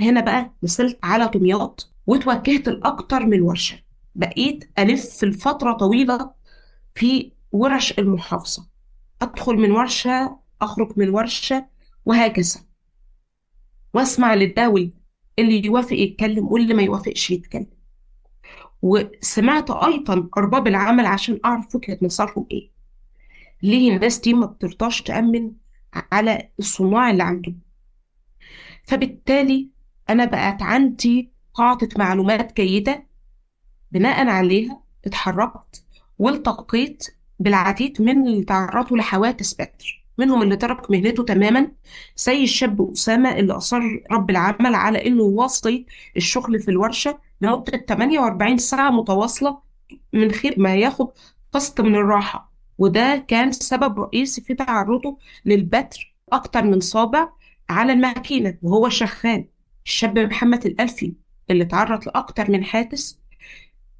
هنا 0.00 0.20
بقى 0.20 0.52
وصلت 0.62 0.98
على 1.02 1.30
دمياط 1.34 1.94
وتوجهت 2.06 2.68
لأكتر 2.68 3.26
من 3.26 3.40
ورشة. 3.40 3.78
بقيت 4.14 4.70
ألف 4.78 5.24
لفترة 5.24 5.72
طويلة 5.72 6.30
في 6.94 7.32
ورش 7.52 7.98
المحافظة. 7.98 8.66
أدخل 9.22 9.54
من 9.56 9.70
ورشة 9.70 10.38
أخرج 10.62 10.92
من 10.96 11.08
ورشة 11.08 11.66
وهكذا. 12.04 12.60
وأسمع 13.94 14.34
للداول 14.34 14.90
اللي 15.38 15.66
يوافق 15.66 15.92
يتكلم 15.96 16.46
واللي 16.52 16.74
ما 16.74 16.82
يوافقش 16.82 17.30
يتكلم. 17.30 17.75
وسمعت 18.82 19.70
أيضا 19.70 20.28
أرباب 20.36 20.66
العمل 20.66 21.06
عشان 21.06 21.40
أعرف 21.44 21.74
وجهة 21.74 21.98
نظرهم 22.02 22.46
إيه. 22.50 22.70
ليه 23.62 23.96
الناس 23.96 24.18
دي 24.18 24.34
ما 24.34 24.46
بترضاش 24.46 25.02
تأمن 25.02 25.52
على 26.12 26.48
الصناع 26.58 27.10
اللي 27.10 27.22
عندهم؟ 27.22 27.58
فبالتالي 28.84 29.70
أنا 30.10 30.24
بقت 30.24 30.62
عندي 30.62 31.30
قاعدة 31.54 31.88
معلومات 31.98 32.56
جيدة 32.56 33.06
بناء 33.92 34.28
عليها 34.28 34.82
اتحركت 35.04 35.84
والتقيت 36.18 37.06
بالعديد 37.38 38.02
من 38.02 38.26
اللي 38.26 38.44
تعرضوا 38.44 38.96
لحوادث 38.98 39.54
بدر 39.54 40.05
منهم 40.18 40.42
اللي 40.42 40.56
ترك 40.56 40.90
مهنته 40.90 41.24
تماما 41.24 41.72
زي 42.16 42.44
الشاب 42.44 42.92
أسامة 42.92 43.38
اللي 43.38 43.52
أصر 43.52 43.80
رب 44.12 44.30
العمل 44.30 44.74
على 44.74 45.06
إنه 45.06 45.22
يواصل 45.22 45.84
الشغل 46.16 46.60
في 46.60 46.70
الورشة 46.70 47.18
لمدة 47.40 47.84
48 47.88 48.58
ساعة 48.58 48.90
متواصلة 48.90 49.58
من 50.12 50.30
غير 50.30 50.54
ما 50.60 50.74
ياخد 50.74 51.08
قسط 51.52 51.80
من 51.80 51.94
الراحة. 51.94 52.52
وده 52.78 53.24
كان 53.28 53.52
سبب 53.52 54.00
رئيسي 54.00 54.40
في 54.40 54.54
تعرضه 54.54 55.18
للبتر 55.44 56.14
أكتر 56.32 56.64
من 56.64 56.80
صابع 56.80 57.28
على 57.70 57.92
الماكينة 57.92 58.58
وهو 58.62 58.88
شغال. 58.88 59.44
الشاب 59.86 60.18
محمد 60.18 60.66
الألفي 60.66 61.12
اللي 61.50 61.64
تعرض 61.64 62.04
لأكتر 62.06 62.50
من 62.50 62.64
حادث 62.64 63.12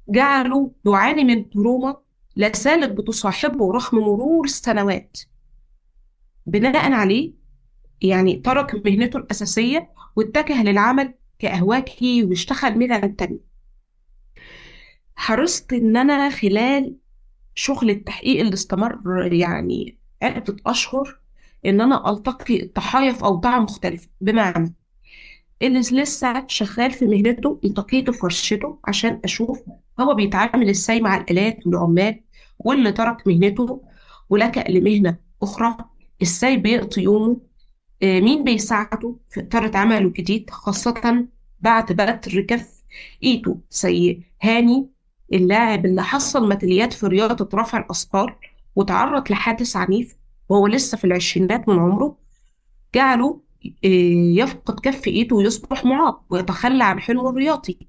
جعله 0.09 0.71
يعاني 0.85 1.23
من 1.23 1.49
تروما 1.49 1.97
لا 2.35 2.51
زالت 2.55 2.91
بتصاحبه 2.91 3.71
رغم 3.73 3.99
مرور 3.99 4.45
السنوات 4.45 5.17
بناء 6.47 6.91
عليه 6.91 7.33
يعني 8.01 8.35
ترك 8.35 8.87
مهنته 8.87 9.17
الأساسية 9.17 9.89
واتجه 10.15 10.63
للعمل 10.63 11.13
كأهواجي 11.39 12.23
واشتغل 12.23 12.79
مهنة 12.79 13.07
تانية 13.07 13.39
حرصت 15.15 15.73
إن 15.73 15.97
أنا 15.97 16.29
خلال 16.29 16.95
شغل 17.55 17.89
التحقيق 17.89 18.39
اللي 18.39 18.53
استمر 18.53 18.99
يعني 19.33 19.97
عدة 20.21 20.55
أشهر 20.65 21.19
إن 21.65 21.81
أنا 21.81 22.09
ألتقي 22.11 22.63
الضحايا 22.63 23.11
في 23.13 23.23
أوضاع 23.23 23.59
مختلفة 23.59 24.09
بمعنى 24.21 24.75
اللي 25.61 25.79
لسه 25.79 26.47
شغال 26.47 26.91
في 26.91 27.05
مهنته 27.05 27.59
التقيته 27.63 28.11
في 28.11 28.19
ورشته 28.23 28.79
عشان 28.85 29.21
أشوف 29.23 29.63
هو 29.99 30.13
بيتعامل 30.15 30.69
إزاي 30.69 31.01
مع 31.01 31.17
الآلات 31.17 31.67
والعمال 31.67 32.21
واللي 32.59 32.91
ترك 32.91 33.27
مهنته 33.27 33.81
ولجأ 34.29 34.63
لمهنة 34.69 35.17
أخرى 35.43 35.77
إزاي 36.21 36.57
بيقضي 36.57 37.01
يومه؟ 37.01 37.41
آه، 38.03 38.19
مين 38.19 38.43
بيساعده 38.43 39.15
في 39.29 39.39
إطار 39.39 39.77
عمله 39.77 39.97
الجديد 39.97 40.49
خاصة 40.49 41.27
بعد 41.59 41.91
بتر 41.93 42.41
كف 42.41 42.83
إيده 43.23 43.57
زي 43.71 44.23
هاني 44.41 44.89
اللاعب 45.33 45.85
اللي 45.85 46.03
حصل 46.03 46.49
ميداليات 46.49 46.93
في 46.93 47.07
رياضة 47.07 47.49
رفع 47.57 47.77
الأثقال 47.77 48.35
وتعرض 48.75 49.31
لحادث 49.31 49.75
عنيف 49.75 50.17
وهو 50.49 50.67
لسه 50.67 50.97
في 50.97 51.03
العشرينات 51.03 51.69
من 51.69 51.79
عمره 51.79 52.17
جعله 52.95 53.41
آه، 53.85 53.87
يفقد 54.35 54.79
كف 54.79 55.07
إيده 55.07 55.35
ويصبح 55.35 55.85
معاق 55.85 56.23
ويتخلى 56.29 56.83
عن 56.83 56.99
حلمه 56.99 57.29
الرياضي. 57.29 57.87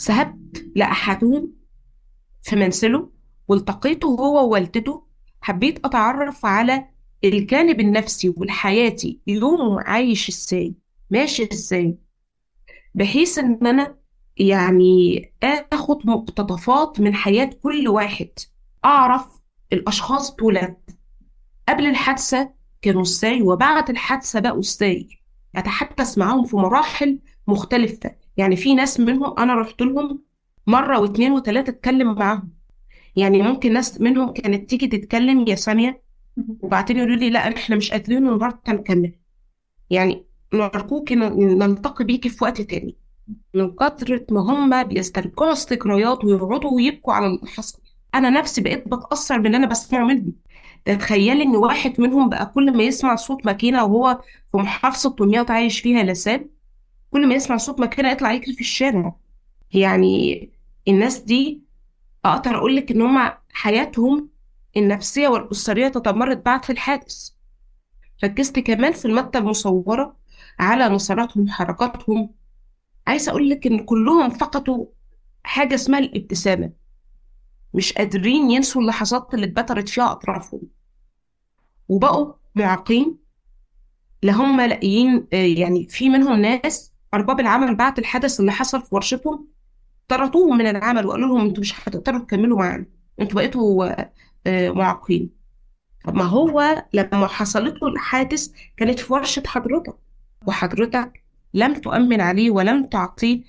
ذهبت 0.00 0.66
لأحدهم 0.76 1.52
في 2.42 2.56
منزله 2.56 3.10
والتقيته 3.48 4.08
هو 4.08 4.48
ووالدته 4.48 5.06
حبيت 5.40 5.84
أتعرف 5.86 6.46
على 6.46 6.88
الجانب 7.24 7.80
النفسي 7.80 8.34
والحياتي 8.36 9.18
يومه 9.26 9.80
عايش 9.80 10.28
إزاي 10.28 10.74
ماشي 11.10 11.48
إزاي؟ 11.52 11.98
بحيث 12.94 13.38
إن 13.38 13.66
أنا 13.66 13.96
يعني 14.36 15.32
آخد 15.72 16.06
مقتطفات 16.06 17.00
من 17.00 17.14
حياة 17.14 17.50
كل 17.62 17.88
واحد 17.88 18.28
أعرف 18.84 19.26
الأشخاص 19.72 20.34
دول. 20.34 20.58
قبل 21.68 21.86
الحادثة 21.86 22.50
كانوا 22.82 23.02
إزاي؟ 23.02 23.42
وبعد 23.42 23.90
الحادثة 23.90 24.40
بقوا 24.40 24.60
إزاي؟ 24.60 25.08
أتحدث 25.56 26.18
معاهم 26.18 26.44
في 26.44 26.56
مراحل 26.56 27.18
مختلفة. 27.46 28.16
يعني 28.36 28.56
في 28.56 28.74
ناس 28.74 29.00
منهم 29.00 29.38
أنا 29.38 29.54
رحت 29.54 29.82
لهم 29.82 30.22
مرة 30.66 31.00
واثنين 31.00 31.32
وثلاثة 31.32 31.70
أتكلم 31.70 32.14
معاهم. 32.14 32.52
يعني 33.16 33.42
ممكن 33.42 33.72
ناس 33.72 34.00
منهم 34.00 34.32
كانت 34.32 34.70
تيجي 34.70 34.86
تتكلم 34.86 35.44
يا 35.48 35.54
سامية 35.54 36.02
وبعدين 36.60 36.96
يقولوا 36.96 37.16
لي 37.16 37.30
لا 37.30 37.56
إحنا 37.56 37.76
مش 37.76 37.90
قادرين 37.90 38.18
النهارده 38.28 38.72
نكمل. 38.72 39.12
يعني 39.90 40.24
نرجوك 40.54 41.12
نلتقي 41.12 42.04
بيكي 42.04 42.28
في 42.28 42.44
وقت 42.44 42.60
تاني. 42.60 42.96
من 43.54 43.74
كثرة 43.74 44.26
ما 44.30 44.40
هم 44.40 44.82
بيسترجعوا 44.82 45.52
الذكريات 45.52 46.24
ويقعدوا 46.24 46.70
ويبكوا 46.70 47.12
على 47.12 47.26
اللي 47.26 47.46
حصل. 47.46 47.78
أنا 48.14 48.30
نفسي 48.30 48.60
بقيت 48.60 48.88
بتأثر 48.88 49.38
باللي 49.38 49.56
أنا 49.56 49.66
بسمعه 49.66 50.04
منهم. 50.04 50.32
تخيلي 50.84 51.42
إن 51.42 51.56
واحد 51.56 52.00
منهم 52.00 52.28
بقى 52.28 52.46
كل 52.54 52.76
ما 52.76 52.82
يسمع 52.82 53.16
صوت 53.16 53.46
ماكينة 53.46 53.84
وهو 53.84 54.20
في 54.52 54.58
محافظة 54.58 55.16
دمياط 55.18 55.50
عايش 55.50 55.80
فيها 55.80 56.02
لسان 56.02 56.48
كل 57.10 57.26
ما 57.28 57.34
يسمع 57.34 57.56
صوت 57.56 57.80
ماكينة 57.80 58.10
يطلع 58.10 58.32
يجري 58.32 58.54
في 58.54 58.60
الشارع. 58.60 59.16
يعني 59.72 60.50
الناس 60.88 61.18
دي 61.18 61.62
أقدر 62.24 62.56
أقول 62.56 62.76
لك 62.76 62.90
إن 62.90 63.02
هم 63.02 63.30
حياتهم 63.52 64.28
النفسية 64.76 65.28
والأسرية 65.28 65.88
تدمرت 65.88 66.44
بعد 66.44 66.60
الحادث. 66.70 67.30
ركزت 68.24 68.58
كمان 68.58 68.92
في 68.92 69.04
المادة 69.04 69.38
المصورة 69.38 70.16
على 70.58 70.88
نصراتهم 70.88 71.48
حركاتهم. 71.48 72.34
عايزة 73.06 73.30
أقول 73.30 73.50
لك 73.50 73.66
إن 73.66 73.84
كلهم 73.84 74.30
فقدوا 74.30 74.86
حاجة 75.42 75.74
اسمها 75.74 75.98
الابتسامة. 75.98 76.72
مش 77.74 77.92
قادرين 77.92 78.50
ينسوا 78.50 78.82
اللحظات 78.82 79.34
اللي 79.34 79.46
اتبترت 79.46 79.88
فيها 79.88 80.12
أطرافهم. 80.12 80.60
وبقوا 81.88 82.32
معاقين. 82.54 83.18
لا 84.22 84.32
هم 84.32 84.60
لاقيين 84.60 85.26
يعني 85.32 85.88
في 85.88 86.08
منهم 86.08 86.40
ناس 86.40 86.92
أرباب 87.14 87.40
العمل 87.40 87.74
بعد 87.74 87.98
الحدث 87.98 88.40
اللي 88.40 88.52
حصل 88.52 88.82
في 88.82 88.94
ورشتهم 88.94 89.48
طردوهم 90.08 90.58
من 90.58 90.66
العمل 90.66 91.06
وقالوا 91.06 91.28
لهم 91.28 91.40
أنتوا 91.40 91.60
مش 91.60 91.88
هتقدروا 91.88 92.20
تكملوا 92.20 92.58
معانا. 92.58 92.86
أنتوا 93.20 93.34
بقيتوا 93.36 93.84
آه، 94.00 94.12
معاقين 94.48 95.30
طب 96.04 96.14
ما 96.14 96.24
هو 96.24 96.84
لما 96.94 97.26
حصلت 97.26 97.82
له 97.82 97.88
الحادث 97.88 98.48
كانت 98.76 98.98
في 99.00 99.12
ورشة 99.12 99.42
حضرتك 99.46 99.96
وحضرتك 100.46 101.24
لم 101.54 101.74
تؤمن 101.74 102.20
عليه 102.20 102.50
ولم 102.50 102.86
تعطيه 102.86 103.42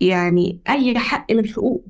يعني 0.00 0.60
أي 0.68 0.98
حق 0.98 1.32
من 1.32 1.48
حقوقه. 1.48 1.84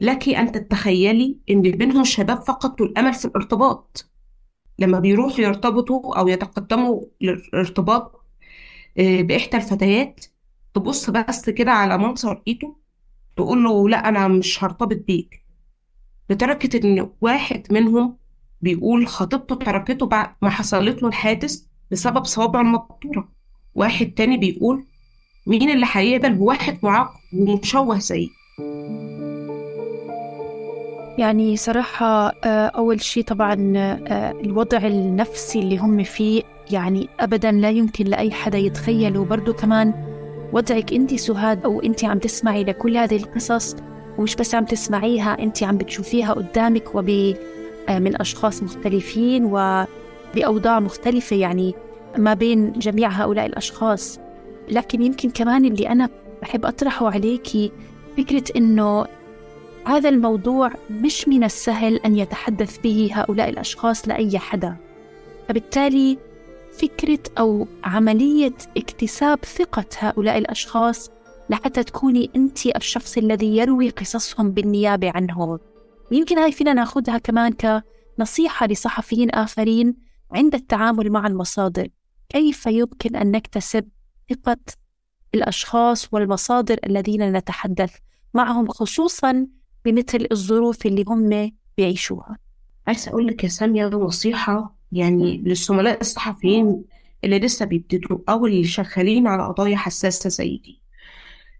لك 0.00 0.28
أن 0.28 0.52
تتخيلي 0.52 1.38
إن 1.50 1.62
بينهم 1.62 2.04
شباب 2.04 2.42
فقدوا 2.42 2.86
الأمل 2.86 3.14
في 3.14 3.24
الارتباط. 3.24 4.10
لما 4.78 5.00
بيروحوا 5.00 5.40
يرتبطوا 5.40 6.18
أو 6.18 6.28
يتقدموا 6.28 7.02
للارتباط 7.20 8.24
آه، 8.98 9.22
بإحدى 9.22 9.56
الفتيات 9.56 10.26
تبص 10.74 11.10
بس 11.10 11.50
كده 11.50 11.72
على 11.72 11.98
منظر 11.98 12.42
إيده 12.48 12.76
تقول 13.36 13.64
له 13.64 13.88
لا 13.88 14.08
أنا 14.08 14.28
مش 14.28 14.64
هرتبط 14.64 14.96
بيك. 15.06 15.41
لدرجة 16.30 16.80
إن 16.84 17.10
واحد 17.20 17.66
منهم 17.70 18.16
بيقول 18.60 19.06
خطيبته 19.06 19.54
تركته 19.54 20.06
بعد 20.06 20.34
ما 20.42 20.50
حصلت 20.50 21.02
له 21.02 21.08
الحادث 21.08 21.62
بسبب 21.90 22.24
صوابع 22.24 22.60
المقطورة 22.60 23.28
واحد 23.74 24.06
تاني 24.06 24.36
بيقول 24.36 24.84
مين 25.46 25.70
اللي 25.70 25.86
هيقبل 25.92 26.34
بواحد 26.34 26.78
معاق 26.82 27.10
ومشوه 27.34 27.98
زيي 27.98 28.30
يعني 31.18 31.56
صراحة 31.56 32.28
آه، 32.44 32.66
أول 32.66 33.00
شيء 33.00 33.24
طبعا 33.24 33.72
آه، 33.76 34.30
الوضع 34.30 34.78
النفسي 34.78 35.58
اللي 35.58 35.78
هم 35.78 36.02
فيه 36.02 36.42
يعني 36.70 37.08
أبدا 37.20 37.52
لا 37.52 37.70
يمكن 37.70 38.04
لأي 38.04 38.30
حدا 38.30 38.58
يتخيله. 38.58 39.20
وبرضه 39.20 39.52
كمان 39.52 39.94
وضعك 40.52 40.92
أنت 40.92 41.14
سهاد 41.14 41.64
أو 41.64 41.80
أنت 41.80 42.04
عم 42.04 42.18
تسمعي 42.18 42.64
لكل 42.64 42.96
هذه 42.96 43.16
القصص 43.16 43.76
ومش 44.18 44.36
بس 44.36 44.54
عم 44.54 44.64
تسمعيها 44.64 45.38
أنت 45.38 45.62
عم 45.62 45.76
بتشوفيها 45.76 46.32
قدامك 46.32 46.94
وب 46.94 47.34
آه، 47.88 47.98
من 47.98 48.20
أشخاص 48.20 48.62
مختلفين 48.62 49.44
وبأوضاع 49.44 50.80
مختلفة 50.80 51.36
يعني 51.36 51.74
ما 52.18 52.34
بين 52.34 52.72
جميع 52.72 53.08
هؤلاء 53.08 53.46
الأشخاص. 53.46 54.18
لكن 54.68 55.02
يمكن 55.02 55.30
كمان 55.30 55.64
اللي 55.64 55.88
أنا 55.88 56.08
بحب 56.42 56.66
أطرحه 56.66 57.10
عليكي 57.10 57.72
فكرة 58.16 58.44
إنه 58.56 59.06
هذا 59.84 60.08
الموضوع 60.08 60.70
مش 60.90 61.28
من 61.28 61.44
السهل 61.44 61.96
أن 61.96 62.16
يتحدث 62.16 62.78
به 62.78 63.10
هؤلاء 63.12 63.48
الأشخاص 63.48 64.08
لأي 64.08 64.38
حدا. 64.38 64.76
فبالتالي 65.48 66.18
فكرة 66.72 67.18
أو 67.38 67.66
عملية 67.84 68.52
اكتساب 68.76 69.38
ثقة 69.44 69.84
هؤلاء 69.98 70.38
الأشخاص 70.38 71.10
لحتى 71.50 71.84
تكوني 71.84 72.30
أنت 72.36 72.66
الشخص 72.66 73.18
الذي 73.18 73.56
يروي 73.56 73.90
قصصهم 73.90 74.50
بالنيابة 74.50 75.12
عنهم. 75.14 75.58
ويمكن 76.10 76.38
هاي 76.38 76.52
فينا 76.52 76.72
ناخذها 76.72 77.18
كمان 77.18 77.52
كنصيحة 77.52 78.66
لصحفيين 78.66 79.30
آخرين 79.30 79.94
عند 80.32 80.54
التعامل 80.54 81.10
مع 81.10 81.26
المصادر. 81.26 81.88
كيف 82.28 82.66
يمكن 82.66 83.16
أن 83.16 83.30
نكتسب 83.30 83.88
ثقة 84.30 84.56
الأشخاص 85.34 86.08
والمصادر 86.12 86.78
الذين 86.86 87.32
نتحدث 87.32 87.94
معهم 88.34 88.68
خصوصا 88.68 89.46
بمثل 89.84 90.26
الظروف 90.32 90.86
اللي 90.86 91.04
هم 91.08 91.52
بيعيشوها؟ 91.78 92.38
عايزة 92.86 93.10
أقول 93.10 93.26
لك 93.26 93.44
يا 93.44 93.48
سامية 93.48 93.86
نصيحة 93.86 94.76
يعني 94.92 95.38
للزملاء 95.38 96.00
الصحفيين 96.00 96.84
اللي 97.24 97.38
لسه 97.38 97.64
بيبتدوا 97.66 98.18
أو 98.28 98.46
اللي 98.46 98.64
شغالين 98.64 99.26
على 99.26 99.46
قضايا 99.46 99.76
حساسة 99.76 100.30
زي 100.30 100.56
دي. 100.56 100.81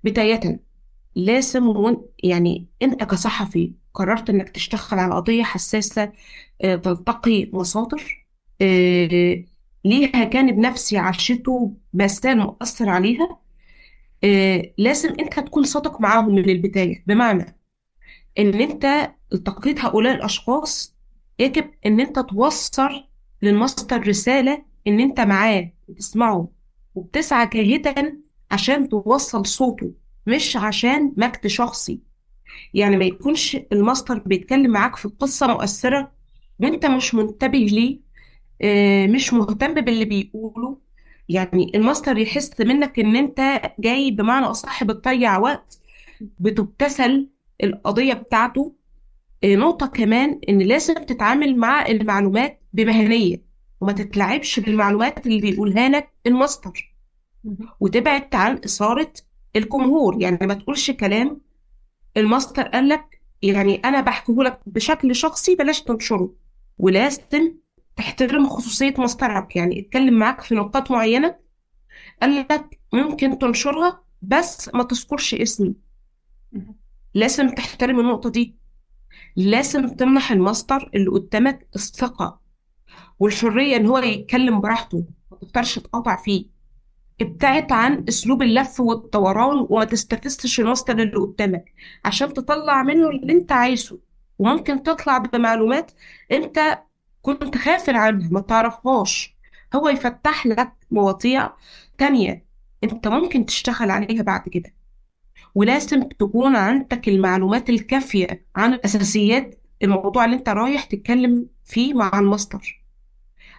بداية 0.04 0.60
لازم 1.14 1.96
يعني 2.24 2.68
أنت 2.82 3.04
كصحفي 3.04 3.72
قررت 3.94 4.30
إنك 4.30 4.48
تشتغل 4.48 4.98
على 4.98 5.14
قضية 5.14 5.42
حساسة 5.42 6.12
آه، 6.62 6.76
تلتقي 6.76 7.50
مصادر 7.52 8.26
آه، 8.60 9.44
ليها 9.84 10.24
جانب 10.24 10.58
نفسي 10.58 10.98
عاشته 10.98 11.76
بس 11.92 12.20
كان 12.20 12.38
مؤثر 12.38 12.88
عليها 12.88 13.38
آه، 14.24 14.72
لازم 14.78 15.08
أنت 15.20 15.40
تكون 15.40 15.64
صادق 15.64 16.00
معاهم 16.00 16.34
من 16.34 16.50
البداية. 16.50 17.04
بمعنى 17.06 17.58
إن 18.38 18.54
أنت 18.54 19.12
التقيت 19.32 19.80
هؤلاء 19.84 20.14
الأشخاص 20.14 20.96
يجب 21.38 21.70
إن 21.86 22.00
أنت 22.00 22.18
توصل 22.18 23.04
للمصدر 23.42 24.08
رسالة 24.08 24.64
إن 24.86 25.00
أنت 25.00 25.20
معاه 25.20 25.72
بتسمعه 25.88 26.48
وبتسعى 26.94 27.46
جاهدا 27.46 28.18
عشان 28.50 28.88
توصل 28.88 29.46
صوته. 29.46 29.92
مش 30.26 30.56
عشان 30.56 31.12
مجد 31.16 31.46
شخصي. 31.46 32.00
يعني 32.74 32.96
ما 32.96 33.04
يكونش 33.04 33.56
المصدر 33.72 34.18
بيتكلم 34.18 34.70
معاك 34.70 34.96
في 34.96 35.08
قصة 35.08 35.46
مؤثرة 35.46 36.12
وانت 36.60 36.86
مش 36.86 37.14
منتبه 37.14 37.58
ليه 37.58 38.00
آه، 38.62 39.06
مش 39.06 39.32
مهتم 39.32 39.74
باللي 39.74 40.04
بيقوله. 40.04 40.78
يعني 41.28 41.72
الماستر 41.74 42.18
يحس 42.18 42.60
منك 42.60 42.98
إن 42.98 43.16
أنت 43.16 43.60
جاي 43.78 44.10
بمعنى 44.10 44.46
أصح 44.46 44.84
بتضيع 44.84 45.38
وقت 45.38 45.78
بتبتسل 46.20 47.28
القضية 47.64 48.14
بتاعته. 48.14 48.74
آه، 49.44 49.54
نقطة 49.56 49.86
كمان 49.86 50.40
إن 50.48 50.58
لازم 50.58 50.94
تتعامل 50.94 51.56
مع 51.56 51.86
المعلومات 51.86 52.62
بمهنية 52.72 53.42
وما 53.80 53.92
تتلعبش 53.92 54.60
بالمعلومات 54.60 55.26
اللي 55.26 55.40
بيقولها 55.40 55.88
لك 55.88 56.08
المصدر. 56.26 56.94
وتبعد 57.80 58.34
عن 58.34 58.60
إثارة 58.64 59.12
الجمهور 59.56 60.22
يعني 60.22 60.38
ما 60.46 60.54
تقولش 60.54 60.90
كلام 60.90 61.40
المصدر 62.16 62.62
قال 62.62 62.88
لك 62.88 63.22
يعني 63.42 63.74
أنا 63.74 64.00
بحكيه 64.00 64.34
لك 64.34 64.60
بشكل 64.66 65.16
شخصي 65.16 65.54
بلاش 65.54 65.82
تنشره. 65.82 66.34
ولازم 66.78 67.54
تحترم 67.96 68.48
خصوصية 68.48 68.94
مصدرك 68.98 69.56
يعني 69.56 69.80
اتكلم 69.80 70.14
معاك 70.14 70.40
في 70.40 70.54
نقاط 70.54 70.90
معينة 70.90 71.36
قال 72.22 72.46
لك 72.50 72.80
ممكن 72.92 73.38
تنشرها 73.38 74.02
بس 74.22 74.74
ما 74.74 74.82
تذكرش 74.82 75.34
اسمي. 75.34 75.74
لازم 77.14 77.48
تحترم 77.48 78.00
النقطة 78.00 78.30
دي. 78.30 78.56
لازم 79.36 79.88
تمنح 79.88 80.32
المصدر 80.32 80.90
اللي 80.94 81.10
قدامك 81.10 81.68
الثقة 81.76 82.40
والحرية 83.18 83.76
إن 83.76 83.86
هو 83.86 83.98
يتكلم 83.98 84.60
براحته 84.60 85.04
ما 85.30 85.36
تقدرش 85.36 85.78
تقاطع 85.78 86.16
فيه. 86.16 86.51
ابتعد 87.22 87.72
عن 87.72 88.04
أسلوب 88.08 88.42
اللف 88.42 88.80
والدوران 88.80 89.66
وما 89.70 89.84
تستفزش 89.84 90.60
المصدر 90.60 90.98
اللي 90.98 91.16
قدامك. 91.16 91.64
عشان 92.04 92.32
تطلع 92.34 92.82
منه 92.82 93.08
اللي 93.10 93.32
أنت 93.32 93.52
عايزه. 93.52 93.98
وممكن 94.38 94.82
تطلع 94.82 95.18
بمعلومات 95.18 95.92
أنت 96.32 96.78
كنت 97.22 97.56
خافل 97.58 97.96
عنها 97.96 98.28
ما 98.30 98.40
تعرفهاش. 98.40 99.36
هو 99.74 99.88
يفتح 99.88 100.46
لك 100.46 100.72
مواضيع 100.90 101.50
تانية 101.98 102.46
أنت 102.84 103.08
ممكن 103.08 103.46
تشتغل 103.46 103.90
عليها 103.90 104.22
بعد 104.22 104.48
كده. 104.48 104.74
ولازم 105.54 106.02
تكون 106.02 106.56
عندك 106.56 107.08
المعلومات 107.08 107.70
الكافية 107.70 108.46
عن 108.56 108.78
أساسيات 108.84 109.60
الموضوع 109.82 110.24
اللي 110.24 110.36
أنت 110.36 110.48
رايح 110.48 110.84
تتكلم 110.84 111.46
فيه 111.64 111.94
مع 111.94 112.18
المصدر. 112.18 112.82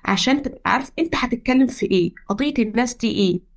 عشان 0.05 0.41
تبقى 0.41 0.61
عارف 0.65 0.91
أنت 0.99 1.15
هتتكلم 1.15 1.67
في 1.67 1.85
إيه 1.85 2.13
قضية 2.29 2.53
الناس 2.59 2.95
دي 2.95 3.11
إيه. 3.11 3.52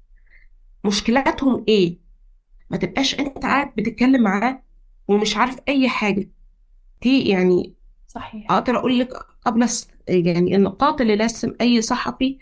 مشكلاتهم 0.87 1.65
إيه؟ 1.69 1.99
ما 2.71 2.77
تبقاش 2.77 3.21
أنت 3.21 3.39
قاعد 3.39 3.73
بتتكلم 3.77 4.23
معاه 4.23 4.63
ومش 5.09 5.37
عارف 5.37 5.57
أي 5.69 5.89
حاجة. 5.89 6.31
دي 7.03 7.29
يعني 7.29 7.75
صحيح. 8.09 8.53
أقدر 8.53 8.79
أقول 8.79 8.99
لك 8.99 9.13
قبل 9.47 9.69
يعني 10.09 10.57
النقاط 10.57 11.01
اللي 11.01 11.17
لازم 11.17 11.55
أي 11.61 11.83
صحفي 11.83 12.39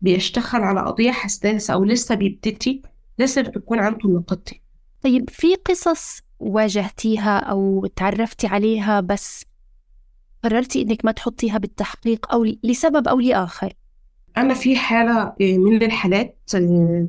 بيشتغل 0.00 0.62
على 0.62 0.80
قضية 0.80 1.10
حساسة 1.10 1.74
أو 1.74 1.84
لسه 1.84 2.14
بيبتدي 2.14 2.82
لازم 3.18 3.42
تكون 3.42 3.78
عنده 3.78 4.04
النقاط 4.04 4.48
دي. 4.50 4.62
طيب 5.02 5.30
في 5.30 5.54
قصص 5.54 6.22
واجهتيها 6.40 7.38
أو 7.38 7.86
تعرفتي 7.96 8.46
عليها 8.46 9.00
بس 9.00 9.44
قررتي 10.44 10.82
إنك 10.82 11.04
ما 11.04 11.12
تحطيها 11.12 11.58
بالتحقيق 11.58 12.32
أو 12.32 12.44
لسبب 12.64 13.08
أو 13.08 13.20
لآخر؟ 13.20 13.72
أنا 14.36 14.54
في 14.54 14.76
حالة 14.76 15.22
آه، 15.22 15.34
من 15.40 15.82
الحالات 15.82 16.38
آه، 16.54 17.08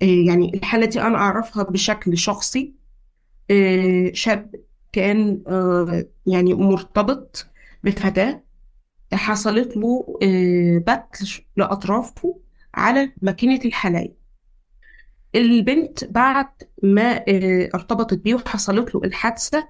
يعني 0.00 0.54
الحالة 0.54 0.86
دي 0.86 1.00
أنا 1.00 1.16
أعرفها 1.16 1.62
بشكل 1.62 2.18
شخصي. 2.18 2.74
آه، 3.50 4.10
شاب 4.14 4.54
كان 4.92 5.42
يعني 6.26 6.54
مرتبط 6.54 7.46
بفتاة 7.84 8.42
حصلت 9.12 9.76
له 9.76 10.18
بتل 10.78 11.44
لأطرافه 11.56 12.40
على 12.74 13.12
ماكينة 13.22 13.60
الحلايب. 13.64 14.16
البنت 15.34 16.04
بعد 16.04 16.48
ما 16.82 17.24
ارتبطت 17.74 18.18
بيه 18.18 18.34
وحصلت 18.34 18.94
له 18.94 19.00
الحادثة 19.04 19.68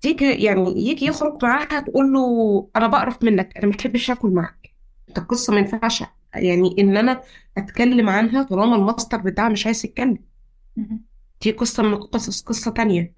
تيجي 0.00 0.30
يعني 0.44 0.88
يجي 0.88 1.06
يخرج 1.06 1.38
معاها 1.44 1.80
تقول 1.80 2.12
له 2.12 2.68
أنا 2.76 2.86
بقرف 2.86 3.22
منك 3.22 3.56
أنا 3.56 3.66
ما 3.66 3.72
بحبش 3.72 4.10
آكل 4.10 4.28
معاك. 4.30 4.74
القصة 5.18 5.52
ما 5.52 5.58
ينفعش. 5.58 6.02
يعني 6.34 6.76
إن 6.78 6.96
أنا 6.96 7.22
أتكلم 7.58 8.08
عنها 8.08 8.42
طالما 8.42 8.76
الماستر 8.76 9.16
بتاعها 9.16 9.48
مش 9.48 9.66
عايز 9.66 9.84
يتكلم. 9.86 10.18
دي 11.42 11.50
قصة 11.50 11.82
من 11.82 11.92
القصص 11.92 12.42
قصة 12.42 12.70
تانية. 12.70 13.14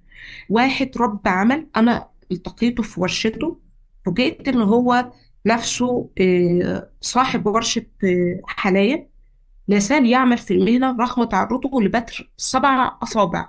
واحد 0.49 0.91
رب 0.97 1.21
عمل 1.29 1.67
أنا 1.77 2.09
التقيته 2.33 2.83
في 2.83 3.01
ورشته 3.01 3.61
فوجئت 4.07 4.49
إن 4.49 4.63
هو 4.63 5.13
نفسه 5.47 6.11
آه، 6.21 6.91
صاحب 7.01 7.47
ورشة 7.47 7.87
آه، 8.05 8.41
حلايا 8.47 9.09
لا 9.69 9.79
زال 9.79 10.07
يعمل 10.07 10.39
في 10.39 10.55
المهنة 10.55 10.97
رغم 11.01 11.25
تعرضه 11.25 11.83
لبتر 11.83 12.33
سبع 12.37 12.99
أصابع 13.03 13.49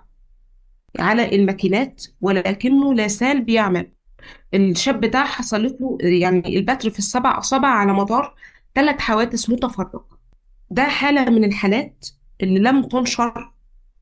على 0.99 1.36
الماكينات 1.36 2.04
ولكنه 2.21 2.93
لا 2.93 3.08
زال 3.08 3.41
بيعمل. 3.41 3.91
الشاب 4.54 5.06
ده 5.06 5.23
حصلت 5.23 5.78
له 5.82 5.97
يعني 6.02 6.58
البتر 6.60 6.89
في 6.89 6.99
السبع 6.99 7.38
أصابع 7.38 7.67
على 7.67 7.93
مدار 7.93 8.36
ثلاث 8.76 9.00
حوادث 9.00 9.50
متفرقة. 9.50 10.18
ده 10.70 10.84
حالة 10.84 11.30
من 11.30 11.44
الحالات 11.44 12.08
اللي 12.42 12.60
لم 12.60 12.84
تنشر 12.84 13.52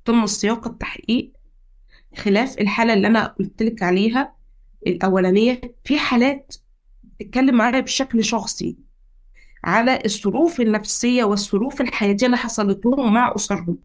ضمن 0.07 0.27
سياق 0.27 0.67
التحقيق 0.67 1.31
خلاف 2.17 2.59
الحالة 2.59 2.93
اللي 2.93 3.07
أنا 3.07 3.25
قلت 3.27 3.63
لك 3.63 3.83
عليها 3.83 4.35
الأولانية. 4.87 5.61
في 5.83 5.99
حالات 5.99 6.55
تتكلم 7.19 7.55
معايا 7.55 7.79
بشكل 7.79 8.23
شخصي 8.23 8.77
على 9.63 9.99
الظروف 10.05 10.61
النفسية 10.61 11.23
والظروف 11.23 11.81
الحياتية 11.81 12.25
اللي 12.25 12.37
حصلت 12.37 12.85
لهم 12.85 13.13
مع 13.13 13.33
أسرهم 13.35 13.77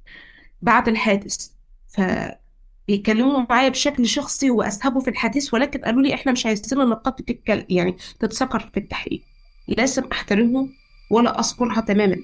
بعد 0.62 0.88
الحادث. 0.88 1.49
فبيكلموا 1.88 3.46
معايا 3.51 3.68
بشكل 3.68 4.07
شخصي 4.07 4.51
وأسهبوا 4.51 5.01
في 5.01 5.11
الحديث 5.11 5.55
ولكن 5.55 5.81
قالوا 5.81 6.03
لي 6.03 6.14
إحنا 6.14 6.33
مش 6.33 6.46
عايزين 6.46 6.81
النقاط 6.81 7.18
تتكلم 7.18 7.66
يعني 7.68 7.96
تتذكر 8.20 8.70
في 8.75 8.81
التحقيق. 8.81 9.22
لازم 9.68 10.02
أحترمهم 10.12 10.68
ولا 11.11 11.40
أذكرها 11.40 11.81
تماما. 11.81 12.16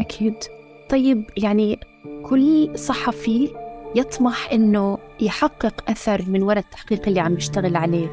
أكيد. 0.00 0.34
طيب 0.90 1.24
يعني 1.36 1.80
كل 2.22 2.78
صحفي 2.78 3.50
يطمح 3.94 4.52
إنه 4.52 4.98
يحقق 5.20 5.90
أثر 5.90 6.24
من 6.28 6.42
وراء 6.42 6.58
التحقيق 6.58 7.08
اللي 7.08 7.20
عم 7.20 7.36
يشتغل 7.36 7.76
عليه. 7.76 8.08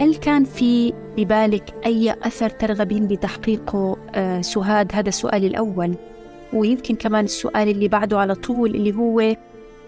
هل 0.00 0.14
كان 0.14 0.44
في 0.44 0.92
ببالك 1.16 1.74
أي 1.86 2.12
أثر 2.12 2.48
ترغبين 2.50 3.06
بتحقيقه 3.06 3.96
آه 4.14 4.40
سهاد 4.40 4.94
هذا 4.94 5.10
سؤالي 5.10 5.46
الأول؟ 5.46 5.94
ويمكن 6.52 6.94
كمان 6.94 7.24
السؤال 7.24 7.68
اللي 7.68 7.88
بعده 7.88 8.18
على 8.18 8.34
طول 8.34 8.74
اللي 8.74 8.94
هو 8.94 9.36